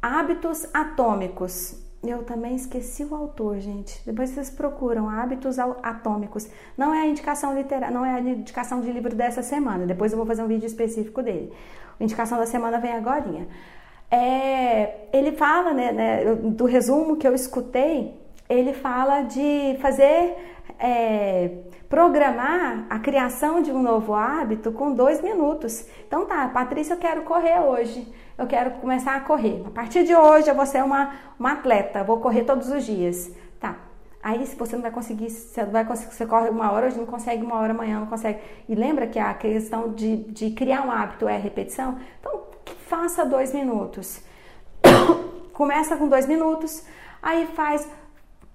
Hábitos 0.00 0.66
Atômicos 0.72 1.84
eu 2.10 2.22
também 2.22 2.54
esqueci 2.54 3.04
o 3.04 3.14
autor, 3.14 3.58
gente. 3.58 4.00
Depois 4.04 4.30
vocês 4.30 4.50
procuram 4.50 5.08
hábitos 5.08 5.58
atômicos. 5.58 6.48
Não 6.76 6.92
é 6.92 7.02
a 7.02 7.06
indicação 7.06 7.54
literária, 7.54 7.94
não 7.94 8.04
é 8.04 8.14
a 8.14 8.20
indicação 8.20 8.80
de 8.80 8.92
livro 8.92 9.14
dessa 9.14 9.42
semana. 9.42 9.86
Depois 9.86 10.12
eu 10.12 10.18
vou 10.18 10.26
fazer 10.26 10.42
um 10.42 10.46
vídeo 10.46 10.66
específico 10.66 11.22
dele. 11.22 11.52
A 11.98 12.04
indicação 12.04 12.38
da 12.38 12.46
semana 12.46 12.78
vem 12.78 12.92
agora. 12.92 13.24
É, 14.10 15.08
ele 15.12 15.32
fala, 15.32 15.72
né, 15.72 15.92
né, 15.92 16.34
do 16.34 16.64
resumo 16.64 17.16
que 17.16 17.26
eu 17.26 17.34
escutei, 17.34 18.14
ele 18.48 18.72
fala 18.72 19.22
de 19.22 19.76
fazer, 19.80 20.36
é, 20.78 21.50
programar 21.88 22.86
a 22.90 22.98
criação 22.98 23.60
de 23.60 23.72
um 23.72 23.82
novo 23.82 24.14
hábito 24.14 24.70
com 24.72 24.92
dois 24.92 25.20
minutos. 25.20 25.86
Então 26.06 26.26
tá, 26.26 26.48
Patrícia, 26.48 26.94
eu 26.94 26.98
quero 26.98 27.22
correr 27.22 27.60
hoje 27.60 28.06
eu 28.36 28.46
quero 28.46 28.72
começar 28.72 29.16
a 29.16 29.20
correr. 29.20 29.62
A 29.66 29.70
partir 29.70 30.04
de 30.04 30.14
hoje 30.14 30.48
eu 30.48 30.54
vou 30.54 30.66
ser 30.66 30.82
uma, 30.82 31.14
uma 31.38 31.52
atleta, 31.52 32.02
vou 32.02 32.18
correr 32.18 32.44
todos 32.44 32.68
os 32.68 32.84
dias. 32.84 33.32
Tá. 33.60 33.76
Aí 34.22 34.44
se 34.46 34.56
você 34.56 34.74
não 34.74 34.82
vai 34.82 34.90
conseguir, 34.90 35.30
você 35.30 35.64
vai 35.64 35.84
conseguir, 35.84 36.14
você 36.14 36.26
corre 36.26 36.48
uma 36.48 36.72
hora 36.72 36.86
hoje, 36.86 36.98
não 36.98 37.06
consegue 37.06 37.44
uma 37.44 37.56
hora 37.56 37.72
amanhã, 37.72 38.00
não 38.00 38.06
consegue. 38.06 38.40
E 38.68 38.74
lembra 38.74 39.06
que 39.06 39.18
a 39.18 39.32
questão 39.34 39.92
de, 39.92 40.16
de 40.16 40.50
criar 40.50 40.86
um 40.86 40.90
hábito 40.90 41.28
é 41.28 41.36
repetição? 41.36 41.98
Então 42.20 42.42
faça 42.72 43.24
dois 43.24 43.52
minutos. 43.52 44.22
Começa 45.52 45.96
com 45.96 46.08
dois 46.08 46.26
minutos, 46.26 46.84
aí 47.22 47.46
faz, 47.54 47.88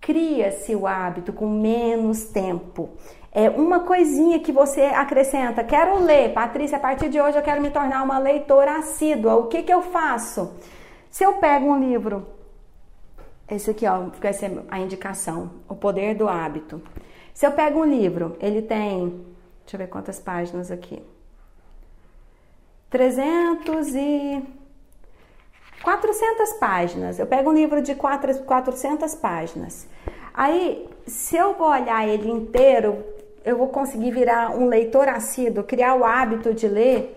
cria-se 0.01 0.75
o 0.75 0.85
hábito 0.85 1.31
com 1.31 1.47
menos 1.47 2.25
tempo 2.25 2.89
é, 3.31 3.49
uma 3.49 3.81
coisinha 3.81 4.39
que 4.39 4.51
você 4.51 4.81
acrescenta. 4.81 5.63
Quero 5.63 6.03
ler, 6.03 6.33
Patrícia, 6.33 6.77
a 6.77 6.81
partir 6.81 7.09
de 7.09 7.21
hoje 7.21 7.37
eu 7.37 7.43
quero 7.43 7.61
me 7.61 7.69
tornar 7.69 8.03
uma 8.03 8.17
leitora 8.17 8.77
assídua. 8.77 9.35
O 9.35 9.47
que, 9.47 9.63
que 9.63 9.73
eu 9.73 9.81
faço? 9.81 10.53
Se 11.09 11.23
eu 11.23 11.33
pego 11.33 11.67
um 11.67 11.79
livro, 11.79 12.27
esse 13.49 13.69
aqui 13.69 13.85
ó, 13.87 14.07
vai 14.19 14.33
ser 14.33 14.63
a 14.69 14.79
indicação, 14.79 15.51
O 15.67 15.75
Poder 15.75 16.15
do 16.15 16.27
Hábito. 16.27 16.81
Se 17.33 17.45
eu 17.45 17.51
pego 17.51 17.79
um 17.79 17.85
livro, 17.85 18.35
ele 18.39 18.61
tem, 18.61 19.25
deixa 19.61 19.75
eu 19.75 19.77
ver 19.77 19.87
quantas 19.87 20.19
páginas 20.19 20.71
aqui. 20.71 21.01
300 22.89 23.95
e 23.95 24.43
400 25.84 26.54
páginas. 26.54 27.19
Eu 27.19 27.28
pego 27.28 27.52
um 27.52 27.54
livro 27.54 27.82
de 27.82 27.95
400 27.95 29.15
páginas. 29.15 29.88
Aí, 30.34 30.88
se 31.06 31.36
eu 31.36 31.54
vou 31.54 31.67
olhar 31.69 32.08
ele 32.08 32.30
inteiro, 32.30 33.04
eu 33.45 33.58
vou 33.58 33.67
conseguir 33.67 34.12
virar 34.12 34.52
um 34.52 34.67
leitor 34.67 35.08
assíduo, 35.08 35.63
criar 35.63 35.95
o 35.95 36.04
hábito 36.04 36.54
de 36.54 36.67
ler? 36.67 37.15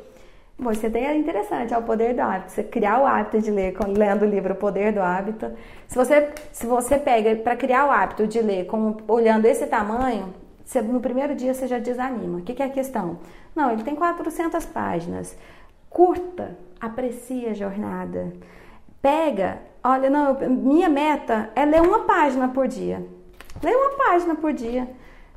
Bom, 0.59 0.71
isso 0.71 0.87
é 0.87 1.17
interessante, 1.17 1.75
é 1.75 1.79
o 1.79 1.83
poder 1.83 2.15
do 2.15 2.21
hábito. 2.21 2.53
Você 2.53 2.63
criar 2.63 3.01
o 3.01 3.07
hábito 3.07 3.41
de 3.41 3.51
ler, 3.51 3.75
lendo 3.97 4.23
o 4.23 4.29
livro 4.29 4.53
O 4.53 4.57
Poder 4.57 4.93
do 4.93 5.01
Hábito. 5.01 5.51
Se 5.89 5.97
você, 5.97 6.31
se 6.53 6.67
você 6.67 6.99
pega 6.99 7.35
para 7.37 7.57
criar 7.57 7.87
o 7.87 7.91
hábito 7.91 8.27
de 8.27 8.41
ler, 8.41 8.69
olhando 9.09 9.47
esse 9.47 9.67
tamanho, 9.67 10.33
você, 10.65 10.81
no 10.81 11.01
primeiro 11.01 11.35
dia 11.35 11.53
você 11.53 11.67
já 11.67 11.79
desanima. 11.79 12.39
O 12.39 12.43
que, 12.43 12.55
que 12.55 12.63
é 12.63 12.67
a 12.67 12.71
questão? 12.71 13.19
Não, 13.57 13.73
ele 13.73 13.83
tem 13.83 13.97
400 13.97 14.65
páginas. 14.67 15.37
Curta, 15.93 16.57
aprecie 16.81 17.49
a 17.49 17.55
jornada. 17.55 18.33
Pega, 19.01 19.61
olha, 19.85 20.09
não, 20.09 20.35
minha 20.49 20.89
meta 20.89 21.51
é 21.55 21.65
ler 21.65 21.83
uma 21.83 22.01
página 22.01 22.49
por 22.49 22.67
dia. 22.67 23.07
Lê 23.63 23.75
uma 23.75 23.91
página 23.97 24.35
por 24.35 24.53
dia. 24.53 24.89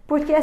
Porque 0.08 0.34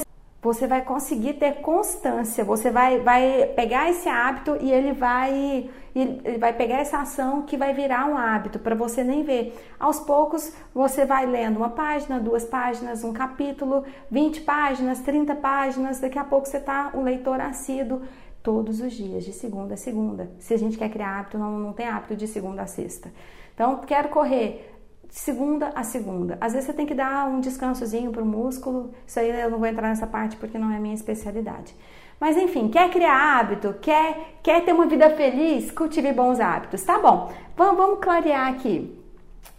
você 0.42 0.66
vai 0.66 0.82
conseguir 0.82 1.34
ter 1.34 1.60
constância, 1.60 2.44
você 2.44 2.68
vai, 2.68 2.98
vai 2.98 3.46
pegar 3.54 3.88
esse 3.88 4.08
hábito 4.08 4.56
e 4.60 4.72
ele 4.72 4.92
vai, 4.92 5.70
ele 5.94 6.36
vai 6.36 6.52
pegar 6.52 6.78
essa 6.78 6.98
ação 6.98 7.42
que 7.42 7.56
vai 7.56 7.72
virar 7.72 8.06
um 8.06 8.18
hábito 8.18 8.58
para 8.58 8.74
você 8.74 9.04
nem 9.04 9.22
ver. 9.22 9.56
Aos 9.78 10.00
poucos 10.00 10.52
você 10.74 11.06
vai 11.06 11.24
lendo 11.26 11.58
uma 11.58 11.70
página, 11.70 12.18
duas 12.18 12.44
páginas, 12.44 13.04
um 13.04 13.12
capítulo, 13.12 13.84
20 14.10 14.40
páginas, 14.40 14.98
30 14.98 15.36
páginas, 15.36 16.00
daqui 16.00 16.18
a 16.18 16.24
pouco 16.24 16.48
você 16.48 16.56
está 16.56 16.90
um 16.92 17.02
leitor 17.02 17.40
assíduo 17.40 18.02
todos 18.42 18.80
os 18.80 18.92
dias, 18.92 19.24
de 19.24 19.32
segunda 19.32 19.74
a 19.74 19.76
segunda. 19.76 20.30
Se 20.38 20.54
a 20.54 20.58
gente 20.58 20.76
quer 20.76 20.88
criar 20.90 21.20
hábito, 21.20 21.38
não, 21.38 21.58
não 21.58 21.72
tem 21.72 21.86
hábito 21.86 22.16
de 22.16 22.26
segunda 22.26 22.62
a 22.62 22.66
sexta. 22.66 23.12
Então, 23.54 23.78
quero 23.86 24.08
correr 24.08 24.72
segunda 25.12 25.68
a 25.74 25.84
segunda. 25.84 26.38
Às 26.40 26.54
vezes 26.54 26.66
você 26.66 26.72
tem 26.72 26.86
que 26.86 26.94
dar 26.94 27.28
um 27.28 27.38
descansozinho 27.38 28.10
para 28.10 28.22
o 28.22 28.26
músculo. 28.26 28.92
Isso 29.06 29.20
aí 29.20 29.30
eu 29.30 29.50
não 29.50 29.58
vou 29.58 29.68
entrar 29.68 29.88
nessa 29.88 30.06
parte 30.06 30.36
porque 30.36 30.58
não 30.58 30.72
é 30.72 30.78
minha 30.78 30.94
especialidade. 30.94 31.74
Mas 32.18 32.36
enfim, 32.36 32.68
quer 32.68 32.88
criar 32.90 33.38
hábito, 33.38 33.74
quer, 33.80 34.38
quer 34.42 34.64
ter 34.64 34.72
uma 34.72 34.86
vida 34.86 35.10
feliz, 35.10 35.70
cultive 35.70 36.12
bons 36.12 36.40
hábitos. 36.40 36.82
Tá 36.82 36.98
bom, 36.98 37.30
vamos, 37.56 37.76
vamos 37.76 37.98
clarear 38.00 38.48
aqui. 38.48 38.98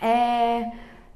É, 0.02 0.72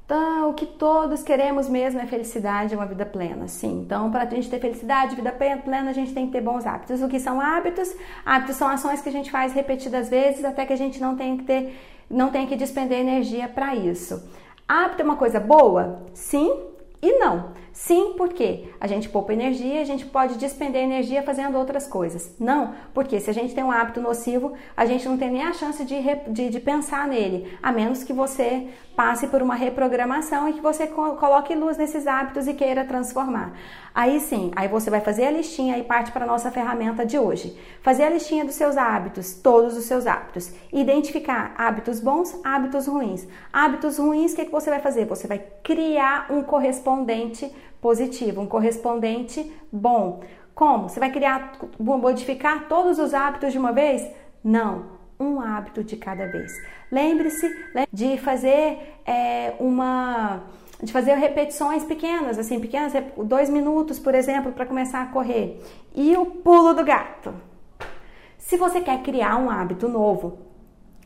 então, 0.08 0.48
o 0.48 0.54
que 0.54 0.64
todos 0.64 1.22
queremos 1.22 1.68
mesmo 1.68 2.00
é 2.00 2.06
felicidade, 2.06 2.74
uma 2.74 2.86
vida 2.86 3.04
plena, 3.04 3.46
sim. 3.46 3.82
Então, 3.84 4.10
para 4.10 4.22
a 4.22 4.26
gente 4.26 4.48
ter 4.48 4.58
felicidade, 4.58 5.14
vida 5.14 5.30
plena, 5.30 5.90
a 5.90 5.92
gente 5.92 6.14
tem 6.14 6.24
que 6.24 6.32
ter 6.32 6.40
bons 6.40 6.66
hábitos. 6.66 7.02
O 7.02 7.08
que 7.08 7.20
são 7.20 7.38
hábitos? 7.38 7.94
Hábitos 8.24 8.56
são 8.56 8.68
ações 8.68 9.02
que 9.02 9.10
a 9.10 9.12
gente 9.12 9.30
faz 9.30 9.52
repetidas 9.52 10.08
vezes 10.08 10.46
até 10.46 10.64
que 10.64 10.72
a 10.72 10.76
gente 10.76 10.98
não 10.98 11.14
tenha 11.14 11.36
que 11.36 11.44
ter 11.44 11.78
não 12.08 12.30
tem 12.30 12.46
que 12.46 12.56
despender 12.56 13.00
energia 13.00 13.48
para 13.48 13.74
isso. 13.74 14.26
Hábito 14.66 15.02
é 15.02 15.04
uma 15.04 15.16
coisa 15.16 15.38
boa? 15.38 16.00
Sim 16.14 16.58
e 17.02 17.18
não. 17.18 17.52
Sim, 17.78 18.14
porque 18.16 18.64
a 18.80 18.88
gente 18.88 19.08
poupa 19.08 19.32
energia, 19.32 19.80
a 19.80 19.84
gente 19.84 20.04
pode 20.04 20.34
despender 20.34 20.82
energia 20.82 21.22
fazendo 21.22 21.56
outras 21.56 21.86
coisas. 21.86 22.34
Não, 22.36 22.74
porque 22.92 23.20
se 23.20 23.30
a 23.30 23.32
gente 23.32 23.54
tem 23.54 23.62
um 23.62 23.70
hábito 23.70 24.00
nocivo, 24.00 24.52
a 24.76 24.84
gente 24.84 25.08
não 25.08 25.16
tem 25.16 25.30
nem 25.30 25.44
a 25.44 25.52
chance 25.52 25.84
de, 25.84 25.96
de, 26.26 26.50
de 26.50 26.58
pensar 26.58 27.06
nele, 27.06 27.56
a 27.62 27.70
menos 27.70 28.02
que 28.02 28.12
você 28.12 28.66
passe 28.96 29.28
por 29.28 29.40
uma 29.40 29.54
reprogramação 29.54 30.48
e 30.48 30.54
que 30.54 30.60
você 30.60 30.88
coloque 30.88 31.54
luz 31.54 31.76
nesses 31.76 32.08
hábitos 32.08 32.48
e 32.48 32.54
queira 32.54 32.84
transformar. 32.84 33.52
Aí 33.94 34.18
sim, 34.18 34.50
aí 34.56 34.66
você 34.66 34.90
vai 34.90 35.00
fazer 35.00 35.26
a 35.26 35.30
listinha 35.30 35.78
e 35.78 35.84
parte 35.84 36.10
para 36.10 36.24
a 36.24 36.26
nossa 36.26 36.50
ferramenta 36.50 37.06
de 37.06 37.16
hoje. 37.16 37.56
Fazer 37.80 38.02
a 38.02 38.10
listinha 38.10 38.44
dos 38.44 38.56
seus 38.56 38.76
hábitos, 38.76 39.34
todos 39.34 39.76
os 39.76 39.84
seus 39.84 40.04
hábitos. 40.04 40.52
Identificar 40.72 41.54
hábitos 41.56 42.00
bons, 42.00 42.36
hábitos 42.42 42.88
ruins. 42.88 43.26
Hábitos 43.52 43.98
ruins, 43.98 44.32
o 44.32 44.36
que, 44.36 44.46
que 44.46 44.50
você 44.50 44.68
vai 44.68 44.80
fazer? 44.80 45.04
Você 45.04 45.28
vai 45.28 45.38
criar 45.62 46.26
um 46.30 46.42
correspondente 46.42 47.52
positivo, 47.80 48.40
um 48.40 48.46
correspondente 48.46 49.52
bom. 49.72 50.20
Como? 50.54 50.88
Você 50.88 50.98
vai 50.98 51.10
criar, 51.10 51.52
modificar 51.78 52.68
todos 52.68 52.98
os 52.98 53.14
hábitos 53.14 53.52
de 53.52 53.58
uma 53.58 53.72
vez? 53.72 54.06
Não 54.42 54.98
um 55.20 55.40
hábito 55.40 55.82
de 55.82 55.96
cada 55.96 56.26
vez. 56.26 56.52
Lembre-se 56.90 57.48
de 57.92 58.18
fazer 58.18 59.00
é, 59.04 59.54
uma 59.58 60.42
de 60.80 60.92
fazer 60.92 61.14
repetições 61.14 61.82
pequenas, 61.82 62.38
assim, 62.38 62.60
pequenas, 62.60 62.92
dois 63.24 63.50
minutos, 63.50 63.98
por 63.98 64.14
exemplo, 64.14 64.52
para 64.52 64.64
começar 64.64 65.02
a 65.02 65.06
correr. 65.06 65.60
E 65.92 66.16
o 66.16 66.24
pulo 66.24 66.72
do 66.72 66.84
gato. 66.84 67.34
Se 68.38 68.56
você 68.56 68.80
quer 68.80 69.02
criar 69.02 69.38
um 69.38 69.50
hábito 69.50 69.88
novo, 69.88 70.38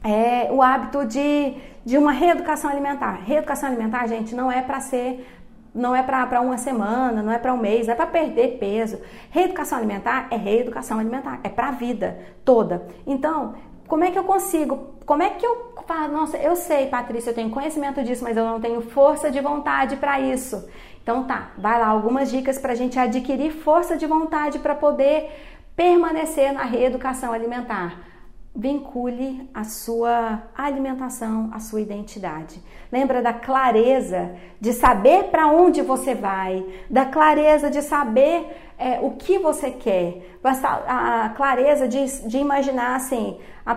é 0.05 0.53
o 0.53 0.61
hábito 0.61 1.07
de, 1.07 1.55
de 1.87 1.97
uma 1.97 2.13
reeducação 2.13 2.71
alimentar. 2.71 3.23
Reeducação 3.25 3.71
alimentar, 3.71 4.07
gente, 4.09 4.35
não 4.35 4.53
é 4.53 4.61
para 4.61 4.79
ser 4.81 5.27
não 5.75 5.95
é 5.95 6.03
para 6.03 6.41
uma 6.41 6.59
semana, 6.59 7.23
não 7.23 7.33
é 7.33 7.39
para 7.39 7.53
um 7.53 7.57
mês, 7.57 7.89
é 7.89 7.95
para 7.95 8.07
perder 8.07 8.59
peso. 8.59 9.01
Reeducação 9.31 9.79
alimentar 9.79 10.29
é 10.31 10.37
reeducação 10.37 10.99
alimentar, 10.99 11.41
é 11.43 11.49
para 11.49 11.69
a 11.69 11.73
vida 11.73 12.19
toda. 12.45 12.87
Então, 13.07 13.55
como 13.89 14.05
é 14.05 14.11
que 14.11 14.19
eu 14.19 14.25
consigo? 14.25 14.95
Como 15.07 15.23
é 15.23 15.31
que 15.31 15.45
eu 15.45 15.73
falo? 15.87 16.13
Nossa, 16.13 16.37
eu 16.37 16.57
sei, 16.57 16.87
Patrícia, 16.87 17.31
eu 17.31 17.35
tenho 17.35 17.51
conhecimento 17.51 18.03
disso, 18.03 18.23
mas 18.23 18.37
eu 18.37 18.45
não 18.45 18.61
tenho 18.61 18.81
força 18.81 19.31
de 19.31 19.41
vontade 19.41 19.97
para 19.97 20.21
isso. 20.21 20.69
Então 21.03 21.25
tá, 21.25 21.51
vai 21.59 21.81
lá 21.81 21.89
algumas 21.89 22.31
dicas 22.31 22.59
para 22.59 22.73
a 22.73 22.77
gente 22.77 22.99
adquirir 22.99 23.51
força 23.51 23.97
de 23.97 24.07
vontade 24.07 24.61
para 24.61 24.75
poder 24.75 25.31
permanecer 25.75 26.53
na 26.53 26.63
reeducação 26.63 27.33
alimentar 27.33 28.12
vincule 28.55 29.49
a 29.55 29.65
sua 29.65 30.43
alimentação, 30.55 31.51
a 31.53 31.59
sua 31.59 31.81
identidade. 31.81 32.63
Lembra 32.91 33.23
da 33.23 33.33
clareza 33.33 34.35
de 34.61 34.73
saber 34.73 35.25
para 35.25 35.47
onde 35.47 35.81
você 35.81 36.15
vai, 36.15 36.65
da 36.91 37.07
clareza 37.07 37.71
de 37.71 37.81
saber 37.81 38.47
é, 38.79 39.01
o 39.01 39.13
que 39.13 39.39
você 39.39 39.71
quer, 39.71 40.39
a, 40.45 41.31
clareza 41.31 41.89
de, 41.89 42.29
de 42.29 42.39
imaginar 42.39 42.97
assim, 42.97 43.39
a, 43.65 43.75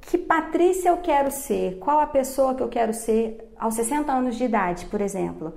que 0.00 0.16
Patrícia 0.16 0.90
eu 0.90 0.98
quero 0.98 1.32
ser, 1.32 1.78
qual 1.80 1.98
a 1.98 2.06
pessoa 2.06 2.54
que 2.54 2.62
eu 2.62 2.68
quero 2.68 2.94
ser 2.94 3.52
aos 3.58 3.74
60 3.74 4.12
anos 4.12 4.36
de 4.36 4.44
idade, 4.44 4.86
por 4.86 5.00
exemplo. 5.00 5.54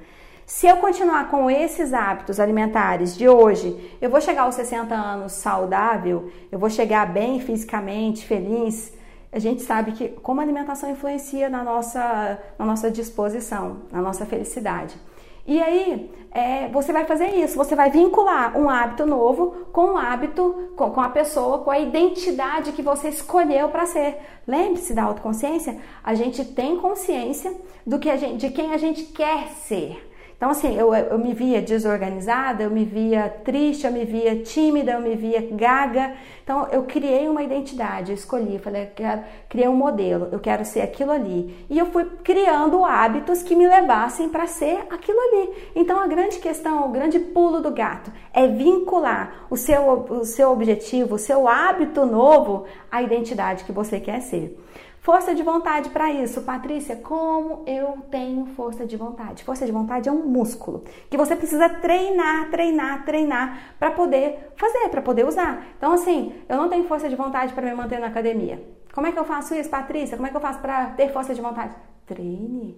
Se 0.50 0.66
eu 0.66 0.78
continuar 0.78 1.30
com 1.30 1.48
esses 1.48 1.94
hábitos 1.94 2.40
alimentares 2.40 3.16
de 3.16 3.30
hoje, 3.30 3.96
eu 4.02 4.10
vou 4.10 4.20
chegar 4.20 4.42
aos 4.42 4.56
60 4.56 4.96
anos 4.96 5.34
saudável, 5.34 6.32
eu 6.52 6.58
vou 6.58 6.72
chegar 6.72 7.06
bem 7.06 7.40
fisicamente, 7.40 8.26
feliz. 8.26 8.92
A 9.32 9.38
gente 9.38 9.62
sabe 9.62 9.92
que 9.92 10.10
como 10.10 10.40
a 10.40 10.44
alimentação 10.44 10.90
influencia 10.90 11.50
na 11.50 11.64
nossa, 11.64 12.40
na 12.58 12.66
nossa 12.66 12.90
disposição, 12.90 13.82
na 13.92 14.02
nossa 14.02 14.26
felicidade. 14.26 14.96
E 15.46 15.62
aí, 15.62 16.12
é, 16.32 16.68
você 16.70 16.92
vai 16.92 17.06
fazer 17.06 17.28
isso, 17.36 17.56
você 17.56 17.76
vai 17.76 17.92
vincular 17.92 18.58
um 18.58 18.68
hábito 18.68 19.06
novo 19.06 19.68
com 19.72 19.92
um 19.92 19.98
hábito, 19.98 20.72
com, 20.76 20.90
com 20.90 21.00
a 21.00 21.10
pessoa, 21.10 21.60
com 21.60 21.70
a 21.70 21.78
identidade 21.78 22.72
que 22.72 22.82
você 22.82 23.10
escolheu 23.10 23.70
para 23.70 23.86
ser. 23.86 24.18
Lembre-se 24.48 24.96
da 24.96 25.04
autoconsciência, 25.04 25.80
a 26.04 26.16
gente 26.16 26.44
tem 26.44 26.78
consciência 26.78 27.56
do 27.86 28.00
que 28.00 28.18
gente, 28.18 28.38
de 28.38 28.50
quem 28.50 28.74
a 28.74 28.78
gente 28.78 29.04
quer 29.04 29.50
ser. 29.50 30.09
Então, 30.40 30.52
assim, 30.52 30.74
eu, 30.74 30.96
eu 30.96 31.20
me 31.20 31.34
via 31.34 31.62
desorganizada, 31.62 32.64
eu 32.64 32.72
me 32.72 32.86
via 32.86 33.28
triste, 33.44 33.86
eu 33.86 33.92
me 33.92 34.06
via 34.06 34.38
tímida, 34.38 34.94
eu 34.94 35.02
me 35.02 35.14
via 35.14 35.46
gaga. 35.52 36.14
Então, 36.42 36.66
eu 36.72 36.84
criei 36.84 37.28
uma 37.28 37.44
identidade, 37.44 38.12
eu 38.12 38.16
escolhi, 38.16 38.58
falei, 38.58 38.84
eu 38.84 38.92
quero, 38.96 39.22
criei 39.50 39.68
um 39.68 39.76
modelo, 39.76 40.30
eu 40.32 40.40
quero 40.40 40.64
ser 40.64 40.80
aquilo 40.80 41.12
ali. 41.12 41.54
E 41.70 41.78
eu 41.78 41.88
fui 41.88 42.06
criando 42.24 42.86
hábitos 42.86 43.44
que 43.44 43.54
me 43.54 43.68
levassem 43.68 44.30
para 44.30 44.48
ser 44.48 44.80
aquilo 44.90 45.20
ali. 45.20 45.72
Então, 45.76 46.00
a 46.00 46.08
grande 46.08 46.40
questão, 46.40 46.86
o 46.86 46.90
grande 46.90 47.20
pulo 47.20 47.60
do 47.60 47.72
gato 47.72 48.10
é 48.32 48.48
vincular 48.48 49.46
o 49.50 49.58
seu, 49.58 50.06
o 50.10 50.24
seu 50.24 50.54
objetivo, 50.54 51.16
o 51.16 51.20
seu 51.20 51.50
hábito 51.50 52.06
novo 52.06 52.64
à 52.90 53.04
identidade 53.04 53.66
que 53.66 53.74
você 53.74 54.00
quer 54.00 54.22
ser. 54.22 54.58
Força 55.02 55.34
de 55.34 55.42
vontade 55.42 55.90
para 55.90 56.12
isso, 56.12 56.42
Patrícia, 56.42 56.96
como 56.98 57.64
eu 57.66 58.00
tenho 58.12 58.46
força 58.48 58.86
de 58.86 58.98
vontade? 58.98 59.46
Força 59.46 59.66
de 59.66 59.72
vontade 59.72 60.10
é 60.10 60.12
um 60.12 60.26
músculo 60.26 60.84
que 61.10 61.18
você 61.18 61.38
precisa 61.38 61.70
treinar, 61.70 62.50
treinar, 62.52 63.06
treinar 63.06 63.76
para 63.80 63.92
poder 63.92 64.52
fazer, 64.58 64.90
para 64.90 65.02
poder 65.02 65.26
usar. 65.26 65.66
Então, 65.78 65.94
assim, 65.94 66.34
eu 66.50 66.58
não 66.58 66.68
tenho 66.68 66.86
força 66.86 67.08
de 67.08 67.16
vontade 67.16 67.54
para 67.54 67.66
me 67.66 67.74
manter 67.74 68.00
na 68.00 68.08
academia. 68.08 68.62
Como 68.94 69.08
é 69.08 69.12
que 69.12 69.20
eu 69.20 69.24
faço 69.24 69.56
isso, 69.56 69.70
Patrícia? 69.70 70.18
Como 70.18 70.28
é 70.28 70.32
que 70.32 70.36
eu 70.36 70.42
faço 70.42 70.60
para 70.60 70.88
ter 70.88 71.14
força 71.14 71.34
de 71.34 71.42
vontade? 71.42 71.74
Treine. 72.06 72.78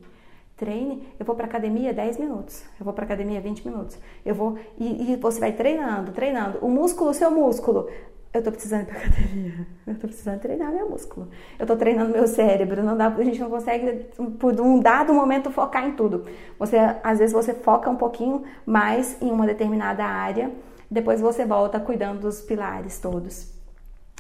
Treine, 0.62 1.08
eu 1.20 1.26
vou 1.26 1.36
para 1.36 1.48
academia 1.48 1.92
10 1.92 2.20
minutos, 2.20 2.64
eu 2.80 2.86
vou 2.86 2.94
para 2.94 3.04
academia 3.04 3.42
20 3.42 3.68
minutos, 3.68 3.98
eu 4.24 4.36
vou 4.36 4.60
e, 4.78 5.12
e, 5.12 5.16
você 5.16 5.40
vai 5.40 5.54
treinando, 5.54 6.12
treinando. 6.12 6.60
O 6.62 6.70
músculo, 6.70 7.10
o 7.10 7.14
seu 7.16 7.32
músculo, 7.32 7.90
eu 8.34 8.42
tô 8.42 8.52
precisando 8.52 8.84
ir 8.84 8.86
pra 8.86 8.98
academia. 8.98 9.68
Eu 9.86 9.96
tô 9.96 10.08
precisando 10.08 10.40
treinar 10.40 10.72
meu 10.72 10.90
músculo. 10.90 11.28
Eu 11.60 11.68
tô 11.68 11.76
treinando 11.76 12.12
meu 12.12 12.28
cérebro. 12.28 12.82
Não 12.82 12.96
dá, 12.96 13.08
a 13.08 13.24
gente 13.24 13.40
não 13.40 13.50
consegue, 13.50 14.06
por 14.40 14.60
um 14.62 14.80
dado 14.80 15.14
momento, 15.14 15.52
focar 15.52 15.86
em 15.86 15.94
tudo. 15.94 16.26
Você, 16.58 16.78
às 17.04 17.20
vezes, 17.20 17.34
você 17.34 17.54
foca 17.54 17.90
um 17.90 17.98
pouquinho 17.98 18.44
mais 18.66 19.22
em 19.22 19.30
uma 19.30 19.46
determinada 19.46 20.06
área. 20.06 20.52
Depois 20.90 21.20
você 21.20 21.46
volta 21.46 21.80
cuidando 21.80 22.22
dos 22.22 22.42
pilares 22.42 23.00
todos. 23.00 23.52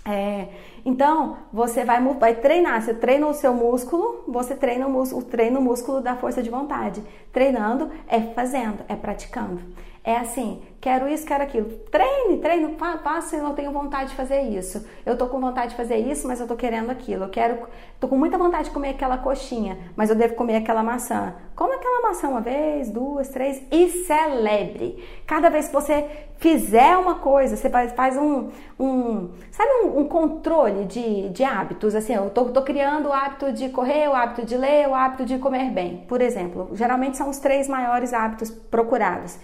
É, 0.03 0.47
então, 0.83 1.37
você 1.53 1.85
vai, 1.85 2.01
vai 2.15 2.35
treinar, 2.35 2.81
você 2.81 2.93
treina 2.93 3.27
o 3.27 3.33
seu 3.33 3.53
músculo, 3.53 4.23
você 4.27 4.55
treina 4.55 4.87
o 4.87 4.89
músculo, 4.89 5.23
treina 5.23 5.59
o 5.59 5.61
músculo 5.61 6.01
da 6.01 6.15
força 6.15 6.41
de 6.41 6.49
vontade. 6.49 7.03
Treinando 7.31 7.89
é 8.07 8.19
fazendo, 8.19 8.83
é 8.87 8.95
praticando. 8.95 9.61
É 10.03 10.17
assim, 10.17 10.61
quero 10.81 11.07
isso, 11.07 11.25
quero 11.25 11.43
aquilo. 11.43 11.69
Treine, 11.91 12.39
treine, 12.39 12.75
faça, 13.03 13.35
eu 13.35 13.51
tenho 13.51 13.71
vontade 13.71 14.09
de 14.09 14.15
fazer 14.15 14.41
isso. 14.41 14.85
Eu 15.05 15.15
tô 15.15 15.27
com 15.27 15.39
vontade 15.39 15.69
de 15.69 15.77
fazer 15.77 15.97
isso, 15.97 16.27
mas 16.27 16.41
eu 16.41 16.47
tô 16.47 16.55
querendo 16.55 16.89
aquilo. 16.89 17.25
Eu 17.25 17.29
quero, 17.29 17.67
tô 17.99 18.07
com 18.07 18.17
muita 18.17 18.37
vontade 18.37 18.65
de 18.65 18.71
comer 18.71 18.89
aquela 18.89 19.19
coxinha, 19.19 19.77
mas 19.95 20.09
eu 20.09 20.15
devo 20.15 20.33
comer 20.33 20.57
aquela 20.57 20.81
maçã. 20.81 21.35
Come 21.55 21.75
aquela 21.75 22.09
maçã 22.09 22.27
uma 22.27 22.41
vez, 22.41 22.89
duas, 22.89 23.29
três 23.29 23.61
e 23.71 23.89
celebre. 23.89 24.97
Cada 25.27 25.49
vez 25.49 25.67
que 25.67 25.73
você 25.73 26.09
fizer 26.37 26.97
uma 26.97 27.15
coisa, 27.15 27.55
você 27.55 27.69
faz 27.69 28.17
um, 28.17 28.49
um 28.79 29.29
sabe, 29.51 29.69
um, 29.83 29.99
um 29.99 30.05
controle 30.05 30.85
de, 30.85 31.29
de 31.29 31.43
hábitos. 31.43 31.93
Assim, 31.93 32.15
eu 32.15 32.31
tô, 32.31 32.45
tô 32.45 32.63
criando 32.63 33.09
o 33.09 33.13
hábito 33.13 33.53
de 33.53 33.69
correr, 33.69 34.09
o 34.09 34.15
hábito 34.15 34.43
de 34.43 34.57
ler, 34.57 34.89
o 34.89 34.95
hábito 34.95 35.23
de 35.23 35.37
comer 35.37 35.69
bem, 35.69 36.03
por 36.07 36.19
exemplo. 36.19 36.71
Geralmente 36.73 37.15
são 37.15 37.29
os 37.29 37.37
três 37.37 37.67
maiores 37.67 38.11
hábitos 38.11 38.49
procurados. 38.49 39.37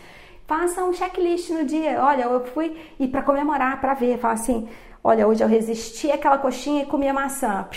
Faça 0.47 0.81
um 0.81 0.93
checklist 0.93 1.49
no 1.49 1.65
dia. 1.65 2.01
Olha, 2.01 2.23
eu 2.23 2.45
fui 2.45 2.73
e 2.97 3.05
para 3.05 3.21
comemorar, 3.21 3.81
para 3.81 3.93
ver, 3.93 4.17
fala 4.17 4.35
assim: 4.35 4.67
olha, 5.03 5.27
hoje 5.27 5.43
eu 5.43 5.47
resisti 5.47 6.09
àquela 6.09 6.37
coxinha 6.37 6.83
e 6.83 6.85
comi 6.85 7.05
a 7.05 7.13
maçã. 7.13 7.67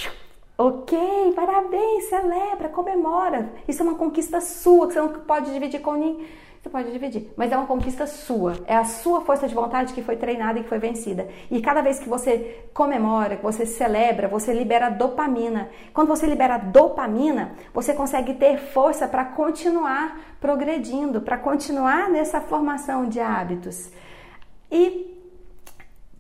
Ok, 0.56 0.96
parabéns, 1.34 2.04
celebra, 2.04 2.68
comemora. 2.68 3.50
Isso 3.66 3.82
é 3.82 3.84
uma 3.84 3.96
conquista 3.96 4.40
sua 4.40 4.86
que 4.86 4.92
você 4.92 5.00
não 5.00 5.08
pode 5.08 5.52
dividir 5.52 5.80
com 5.80 5.94
ninguém 5.94 6.28
você 6.62 6.68
pode 6.68 6.92
dividir. 6.92 7.32
Mas 7.36 7.50
é 7.50 7.56
uma 7.56 7.66
conquista 7.66 8.06
sua. 8.06 8.54
É 8.66 8.76
a 8.76 8.84
sua 8.84 9.22
força 9.22 9.48
de 9.48 9.54
vontade 9.54 9.94
que 9.94 10.02
foi 10.02 10.16
treinada 10.16 10.58
e 10.58 10.62
que 10.62 10.68
foi 10.68 10.78
vencida. 10.78 11.26
E 11.50 11.62
cada 11.62 11.80
vez 11.80 11.98
que 11.98 12.08
você 12.08 12.64
comemora, 12.74 13.36
que 13.36 13.42
você 13.42 13.64
celebra, 13.64 14.28
você 14.28 14.52
libera 14.52 14.90
dopamina. 14.90 15.70
Quando 15.94 16.08
você 16.08 16.26
libera 16.26 16.58
dopamina, 16.58 17.52
você 17.72 17.94
consegue 17.94 18.34
ter 18.34 18.58
força 18.58 19.08
para 19.08 19.24
continuar 19.24 20.20
progredindo, 20.38 21.22
para 21.22 21.38
continuar 21.38 22.10
nessa 22.10 22.42
formação 22.42 23.08
de 23.08 23.20
hábitos. 23.20 23.90
E 24.70 25.18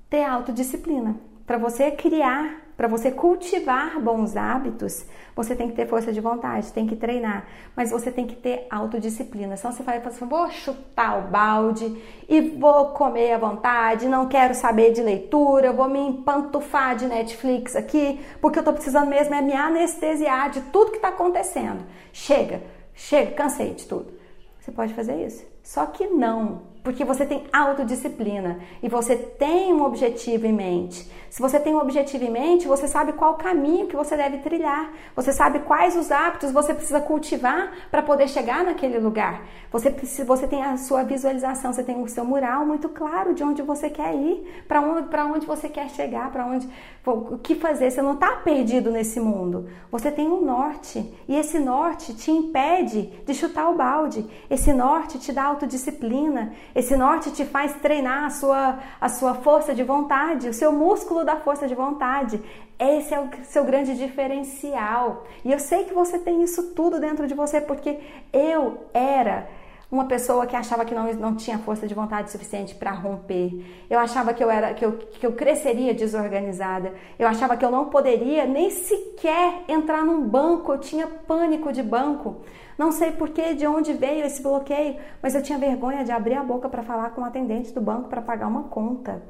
ter 0.08 0.24
autodisciplina. 0.24 1.16
Para 1.46 1.58
você 1.58 1.90
criar 1.90 2.62
para 2.80 2.88
você 2.88 3.10
cultivar 3.10 4.00
bons 4.00 4.38
hábitos, 4.38 5.04
você 5.36 5.54
tem 5.54 5.68
que 5.68 5.76
ter 5.76 5.86
força 5.86 6.10
de 6.10 6.18
vontade, 6.18 6.72
tem 6.72 6.86
que 6.86 6.96
treinar, 6.96 7.44
mas 7.76 7.90
você 7.90 8.10
tem 8.10 8.26
que 8.26 8.34
ter 8.34 8.66
autodisciplina. 8.70 9.54
Senão 9.54 9.74
você 9.74 9.82
vai 9.82 9.98
assim: 9.98 10.24
vou 10.24 10.50
chutar 10.50 11.18
o 11.18 11.28
balde 11.28 12.02
e 12.26 12.40
vou 12.40 12.86
comer 12.92 13.34
à 13.34 13.38
vontade, 13.38 14.08
não 14.08 14.28
quero 14.28 14.54
saber 14.54 14.94
de 14.94 15.02
leitura, 15.02 15.74
vou 15.74 15.90
me 15.90 15.98
empantufar 15.98 16.96
de 16.96 17.04
Netflix 17.06 17.76
aqui, 17.76 18.18
porque 18.40 18.58
eu 18.58 18.62
tô 18.62 18.72
precisando 18.72 19.10
mesmo 19.10 19.34
é 19.34 19.42
me 19.42 19.52
anestesiar 19.52 20.48
de 20.48 20.62
tudo 20.72 20.90
que 20.90 20.96
está 20.96 21.08
acontecendo. 21.08 21.84
Chega, 22.14 22.62
chega, 22.94 23.32
cansei 23.32 23.74
de 23.74 23.84
tudo. 23.84 24.10
Você 24.58 24.72
pode 24.72 24.94
fazer 24.94 25.22
isso. 25.26 25.44
Só 25.62 25.86
que 25.86 26.06
não, 26.06 26.62
porque 26.82 27.04
você 27.04 27.26
tem 27.26 27.44
autodisciplina 27.52 28.60
e 28.82 28.88
você 28.88 29.16
tem 29.16 29.72
um 29.72 29.84
objetivo 29.84 30.46
em 30.46 30.52
mente. 30.52 31.10
Se 31.30 31.40
você 31.40 31.60
tem 31.60 31.74
um 31.74 31.78
objetivo 31.78 32.24
em 32.24 32.30
mente, 32.30 32.66
você 32.66 32.88
sabe 32.88 33.12
qual 33.12 33.34
caminho 33.34 33.86
que 33.86 33.94
você 33.94 34.16
deve 34.16 34.38
trilhar. 34.38 34.92
Você 35.14 35.32
sabe 35.32 35.60
quais 35.60 35.94
os 35.94 36.10
hábitos 36.10 36.50
você 36.50 36.74
precisa 36.74 37.00
cultivar 37.00 37.72
para 37.88 38.02
poder 38.02 38.28
chegar 38.28 38.64
naquele 38.64 38.98
lugar. 38.98 39.46
Você, 39.70 39.90
você 40.24 40.48
tem 40.48 40.64
a 40.64 40.76
sua 40.76 41.04
visualização, 41.04 41.72
você 41.72 41.84
tem 41.84 42.02
o 42.02 42.08
seu 42.08 42.24
mural 42.24 42.66
muito 42.66 42.88
claro 42.88 43.32
de 43.32 43.44
onde 43.44 43.62
você 43.62 43.88
quer 43.88 44.12
ir, 44.12 44.64
para 44.66 44.80
onde, 44.80 45.06
onde 45.32 45.46
você 45.46 45.68
quer 45.68 45.88
chegar, 45.90 46.32
para 46.32 46.44
onde 46.44 46.68
o 47.06 47.38
que 47.38 47.54
fazer. 47.54 47.92
Você 47.92 48.02
não 48.02 48.14
está 48.14 48.32
perdido 48.36 48.90
nesse 48.90 49.20
mundo. 49.20 49.68
Você 49.92 50.10
tem 50.10 50.28
um 50.28 50.44
norte 50.44 51.14
e 51.28 51.36
esse 51.36 51.60
norte 51.60 52.12
te 52.12 52.32
impede 52.32 53.02
de 53.24 53.34
chutar 53.34 53.70
o 53.70 53.76
balde. 53.76 54.26
Esse 54.50 54.72
norte 54.72 55.16
te 55.20 55.32
dá 55.32 55.49
autodisciplina. 55.50 56.52
Esse 56.74 56.96
norte 56.96 57.30
te 57.30 57.44
faz 57.44 57.74
treinar 57.74 58.24
a 58.24 58.30
sua, 58.30 58.78
a 59.00 59.08
sua 59.08 59.34
força 59.34 59.74
de 59.74 59.82
vontade, 59.82 60.48
o 60.48 60.54
seu 60.54 60.72
músculo 60.72 61.24
da 61.24 61.36
força 61.36 61.68
de 61.68 61.74
vontade. 61.74 62.40
Esse 62.78 63.12
é 63.14 63.20
o 63.20 63.28
seu 63.44 63.64
grande 63.64 63.94
diferencial. 63.96 65.26
E 65.44 65.52
eu 65.52 65.58
sei 65.58 65.84
que 65.84 65.92
você 65.92 66.18
tem 66.18 66.42
isso 66.42 66.74
tudo 66.74 66.98
dentro 66.98 67.26
de 67.26 67.34
você, 67.34 67.60
porque 67.60 67.98
eu 68.32 68.86
era 68.94 69.46
uma 69.90 70.04
pessoa 70.04 70.46
que 70.46 70.54
achava 70.54 70.84
que 70.84 70.94
não, 70.94 71.12
não 71.14 71.34
tinha 71.34 71.58
força 71.58 71.86
de 71.86 71.94
vontade 71.94 72.30
suficiente 72.30 72.74
para 72.74 72.92
romper. 72.92 73.84
Eu 73.90 73.98
achava 73.98 74.32
que 74.32 74.42
eu 74.42 74.48
era 74.48 74.72
que 74.72 74.84
eu, 74.84 74.92
que 74.92 75.26
eu 75.26 75.32
cresceria 75.32 75.92
desorganizada. 75.92 76.94
Eu 77.18 77.26
achava 77.26 77.56
que 77.56 77.64
eu 77.64 77.70
não 77.70 77.86
poderia 77.86 78.46
nem 78.46 78.70
sequer 78.70 79.64
entrar 79.68 80.04
num 80.04 80.22
banco. 80.22 80.72
Eu 80.72 80.78
tinha 80.78 81.06
pânico 81.08 81.72
de 81.72 81.82
banco. 81.82 82.36
Não 82.80 82.90
sei 82.92 83.12
por 83.12 83.28
que, 83.28 83.52
de 83.52 83.66
onde 83.66 83.92
veio 83.92 84.24
esse 84.24 84.42
bloqueio, 84.42 84.96
mas 85.22 85.34
eu 85.34 85.42
tinha 85.42 85.58
vergonha 85.58 86.02
de 86.02 86.10
abrir 86.10 86.32
a 86.32 86.42
boca 86.42 86.66
para 86.66 86.82
falar 86.82 87.10
com 87.10 87.20
o 87.20 87.24
atendente 87.26 87.74
do 87.74 87.80
banco 87.82 88.08
para 88.08 88.22
pagar 88.22 88.46
uma 88.46 88.62
conta. 88.70 89.22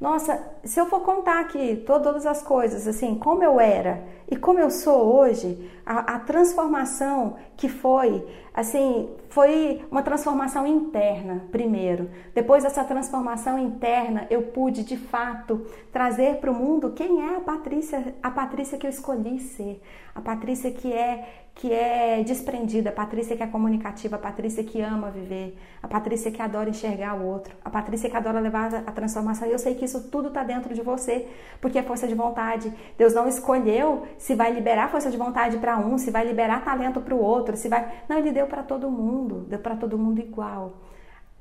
Nossa, 0.00 0.44
se 0.64 0.80
eu 0.80 0.86
for 0.86 1.02
contar 1.02 1.38
aqui 1.38 1.84
todas 1.86 2.26
as 2.26 2.42
coisas, 2.42 2.86
assim, 2.88 3.14
como 3.14 3.44
eu 3.44 3.60
era 3.60 4.02
e 4.28 4.34
como 4.34 4.58
eu 4.58 4.70
sou 4.70 5.20
hoje, 5.20 5.70
a, 5.86 6.16
a, 6.16 6.18
transformação 6.18 7.36
que 7.56 7.68
foi, 7.68 8.26
assim, 8.52 9.08
foi 9.28 9.86
uma 9.88 10.02
transformação 10.02 10.66
interna, 10.66 11.44
primeiro. 11.52 12.10
Depois 12.34 12.64
dessa 12.64 12.82
transformação 12.82 13.56
interna, 13.56 14.26
eu 14.28 14.42
pude, 14.42 14.82
de 14.82 14.96
fato, 14.96 15.64
trazer 15.92 16.40
para 16.40 16.50
o 16.50 16.54
mundo 16.54 16.90
quem 16.90 17.22
é 17.22 17.36
a 17.36 17.40
Patrícia, 17.40 18.16
a 18.20 18.32
Patrícia 18.32 18.76
que 18.76 18.86
eu 18.86 18.90
escolhi 18.90 19.38
ser, 19.38 19.80
a 20.12 20.20
Patrícia 20.20 20.72
que 20.72 20.92
é 20.92 21.45
que 21.56 21.72
é 21.72 22.22
desprendida, 22.22 22.90
a 22.90 22.92
Patrícia 22.92 23.34
que 23.34 23.42
é 23.42 23.46
comunicativa, 23.46 24.16
a 24.16 24.18
Patrícia 24.18 24.62
que 24.62 24.78
ama 24.82 25.10
viver, 25.10 25.56
a 25.82 25.88
Patrícia 25.88 26.30
que 26.30 26.42
adora 26.42 26.68
enxergar 26.68 27.14
o 27.14 27.24
outro, 27.24 27.56
a 27.64 27.70
Patrícia 27.70 28.10
que 28.10 28.16
adora 28.16 28.38
levar 28.38 28.74
a 28.74 28.92
transformação. 28.92 29.48
E 29.48 29.52
eu 29.52 29.58
sei 29.58 29.74
que 29.74 29.86
isso 29.86 30.10
tudo 30.10 30.28
está 30.28 30.44
dentro 30.44 30.74
de 30.74 30.82
você, 30.82 31.26
porque 31.58 31.78
é 31.78 31.82
força 31.82 32.06
de 32.06 32.14
vontade. 32.14 32.70
Deus 32.98 33.14
não 33.14 33.26
escolheu 33.26 34.06
se 34.18 34.34
vai 34.34 34.52
liberar 34.52 34.90
força 34.90 35.10
de 35.10 35.16
vontade 35.16 35.56
para 35.56 35.78
um, 35.78 35.96
se 35.96 36.10
vai 36.10 36.26
liberar 36.26 36.62
talento 36.62 37.00
para 37.00 37.14
o 37.14 37.18
outro, 37.18 37.56
se 37.56 37.70
vai. 37.70 37.90
Não, 38.06 38.18
ele 38.18 38.32
deu 38.32 38.46
para 38.46 38.62
todo 38.62 38.90
mundo, 38.90 39.46
deu 39.48 39.58
para 39.58 39.76
todo 39.76 39.96
mundo 39.96 40.20
igual. 40.20 40.74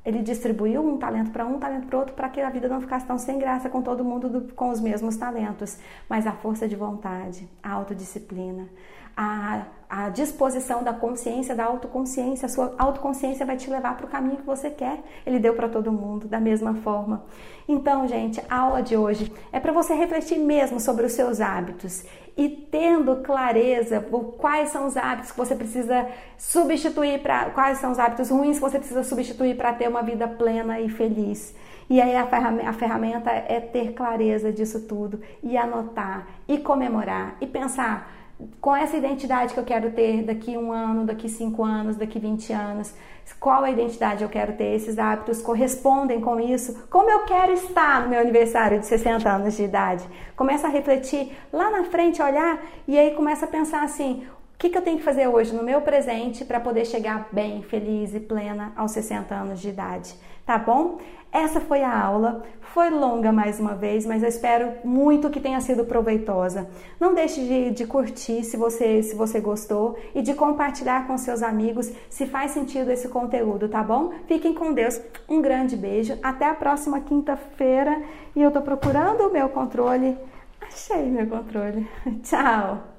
Ele 0.05 0.21
distribuiu 0.21 0.81
um 0.81 0.97
talento 0.97 1.31
para 1.31 1.45
um, 1.45 1.55
um 1.55 1.59
talento 1.59 1.87
para 1.87 1.99
outro, 1.99 2.15
para 2.15 2.29
que 2.29 2.39
a 2.39 2.49
vida 2.49 2.69
não 2.69 2.79
ficasse 2.79 3.05
tão 3.05 3.17
sem 3.17 3.37
graça 3.37 3.69
com 3.69 3.81
todo 3.81 4.01
mundo 4.01 4.29
do, 4.29 4.53
com 4.53 4.69
os 4.69 4.79
mesmos 4.79 5.17
talentos. 5.17 5.77
Mas 6.07 6.25
a 6.25 6.31
força 6.31 6.69
de 6.69 6.75
vontade, 6.75 7.49
a 7.61 7.73
autodisciplina, 7.73 8.69
a, 9.15 9.65
a 9.89 10.09
disposição 10.09 10.83
da 10.83 10.93
consciência, 10.93 11.55
da 11.55 11.65
autoconsciência. 11.65 12.45
A 12.45 12.49
sua 12.49 12.75
autoconsciência 12.77 13.45
vai 13.45 13.55
te 13.55 13.69
levar 13.69 13.95
para 13.95 14.05
o 14.05 14.09
caminho 14.09 14.37
que 14.37 14.45
você 14.45 14.69
quer. 14.69 14.99
Ele 15.25 15.39
deu 15.39 15.53
para 15.53 15.69
todo 15.69 15.91
mundo 15.91 16.27
da 16.27 16.39
mesma 16.39 16.73
forma. 16.75 17.23
Então, 17.67 18.07
gente, 18.07 18.41
a 18.49 18.57
aula 18.57 18.81
de 18.81 18.97
hoje 18.97 19.31
é 19.51 19.59
para 19.59 19.71
você 19.71 19.93
refletir 19.93 20.37
mesmo 20.37 20.79
sobre 20.79 21.05
os 21.05 21.13
seus 21.13 21.39
hábitos 21.39 22.03
e 22.37 22.49
tendo 22.49 23.17
clareza 23.17 24.01
por 24.01 24.33
quais 24.33 24.69
são 24.69 24.85
os 24.85 24.97
hábitos 24.97 25.31
que 25.31 25.37
você 25.37 25.55
precisa 25.55 26.07
substituir 26.37 27.21
para 27.21 27.51
quais 27.51 27.77
são 27.77 27.91
os 27.91 27.99
hábitos 27.99 28.29
ruins 28.29 28.57
que 28.57 28.61
você 28.61 28.77
precisa 28.77 29.03
substituir 29.03 29.55
para 29.55 29.73
ter 29.73 29.87
uma 29.87 30.03
vida 30.03 30.27
plena 30.27 30.79
e 30.79 30.89
feliz. 30.89 31.55
E 31.89 32.01
aí 32.01 32.15
a 32.15 32.25
ferramenta, 32.25 32.69
a 32.69 32.73
ferramenta 32.73 33.31
é 33.31 33.59
ter 33.59 33.93
clareza 33.93 34.51
disso 34.51 34.81
tudo 34.81 35.21
e 35.41 35.55
anotar 35.55 36.27
e 36.47 36.57
comemorar 36.57 37.37
e 37.39 37.47
pensar 37.47 38.11
com 38.59 38.75
essa 38.75 38.97
identidade 38.97 39.53
que 39.53 39.59
eu 39.59 39.63
quero 39.63 39.91
ter 39.91 40.23
daqui 40.23 40.57
um 40.57 40.71
ano, 40.71 41.05
daqui 41.05 41.29
cinco 41.29 41.63
anos, 41.63 41.95
daqui 41.95 42.19
20 42.19 42.51
anos, 42.51 42.93
qual 43.39 43.63
a 43.63 43.71
identidade 43.71 44.23
eu 44.23 44.29
quero 44.29 44.53
ter, 44.53 44.75
esses 44.75 44.99
hábitos 44.99 45.41
correspondem 45.41 46.19
com 46.19 46.39
isso, 46.39 46.85
como 46.89 47.09
eu 47.09 47.23
quero 47.23 47.53
estar 47.53 48.03
no 48.03 48.09
meu 48.09 48.19
aniversário 48.19 48.79
de 48.79 48.85
60 48.85 49.29
anos 49.29 49.55
de 49.55 49.63
idade. 49.63 50.07
Começa 50.35 50.67
a 50.67 50.69
refletir 50.69 51.31
lá 51.51 51.71
na 51.71 51.85
frente, 51.85 52.21
olhar 52.21 52.61
e 52.87 52.97
aí 52.97 53.11
começa 53.11 53.45
a 53.45 53.47
pensar 53.47 53.83
assim: 53.83 54.27
o 54.53 54.57
que, 54.57 54.69
que 54.69 54.77
eu 54.77 54.81
tenho 54.81 54.97
que 54.97 55.03
fazer 55.03 55.27
hoje 55.27 55.55
no 55.55 55.63
meu 55.63 55.81
presente 55.81 56.45
para 56.45 56.59
poder 56.59 56.85
chegar 56.85 57.27
bem, 57.31 57.63
feliz 57.63 58.13
e 58.13 58.19
plena 58.19 58.73
aos 58.75 58.91
60 58.91 59.33
anos 59.33 59.59
de 59.59 59.69
idade? 59.69 60.15
Tá 60.45 60.59
bom? 60.59 60.99
Essa 61.35 61.59
foi 61.59 61.83
a 61.83 61.93
aula. 61.93 62.45
Foi 62.61 62.89
longa 62.89 63.29
mais 63.29 63.59
uma 63.59 63.75
vez, 63.75 64.05
mas 64.05 64.23
eu 64.23 64.29
espero 64.29 64.71
muito 64.85 65.29
que 65.29 65.41
tenha 65.41 65.59
sido 65.59 65.83
proveitosa. 65.83 66.65
Não 66.97 67.13
deixe 67.13 67.41
de, 67.41 67.71
de 67.71 67.85
curtir 67.85 68.41
se 68.45 68.55
você, 68.55 69.03
se 69.03 69.17
você 69.17 69.41
gostou 69.41 69.97
e 70.15 70.21
de 70.21 70.33
compartilhar 70.33 71.05
com 71.05 71.17
seus 71.17 71.43
amigos 71.43 71.91
se 72.09 72.25
faz 72.25 72.51
sentido 72.51 72.89
esse 72.89 73.09
conteúdo, 73.09 73.67
tá 73.67 73.83
bom? 73.83 74.13
Fiquem 74.29 74.53
com 74.53 74.71
Deus. 74.71 75.01
Um 75.27 75.41
grande 75.41 75.75
beijo. 75.75 76.17
Até 76.23 76.45
a 76.45 76.55
próxima 76.55 77.01
quinta-feira. 77.01 78.01
E 78.33 78.41
eu 78.41 78.49
tô 78.49 78.61
procurando 78.61 79.27
o 79.27 79.33
meu 79.33 79.49
controle. 79.49 80.17
Achei 80.61 81.03
meu 81.03 81.27
controle. 81.27 81.85
Tchau! 82.23 82.94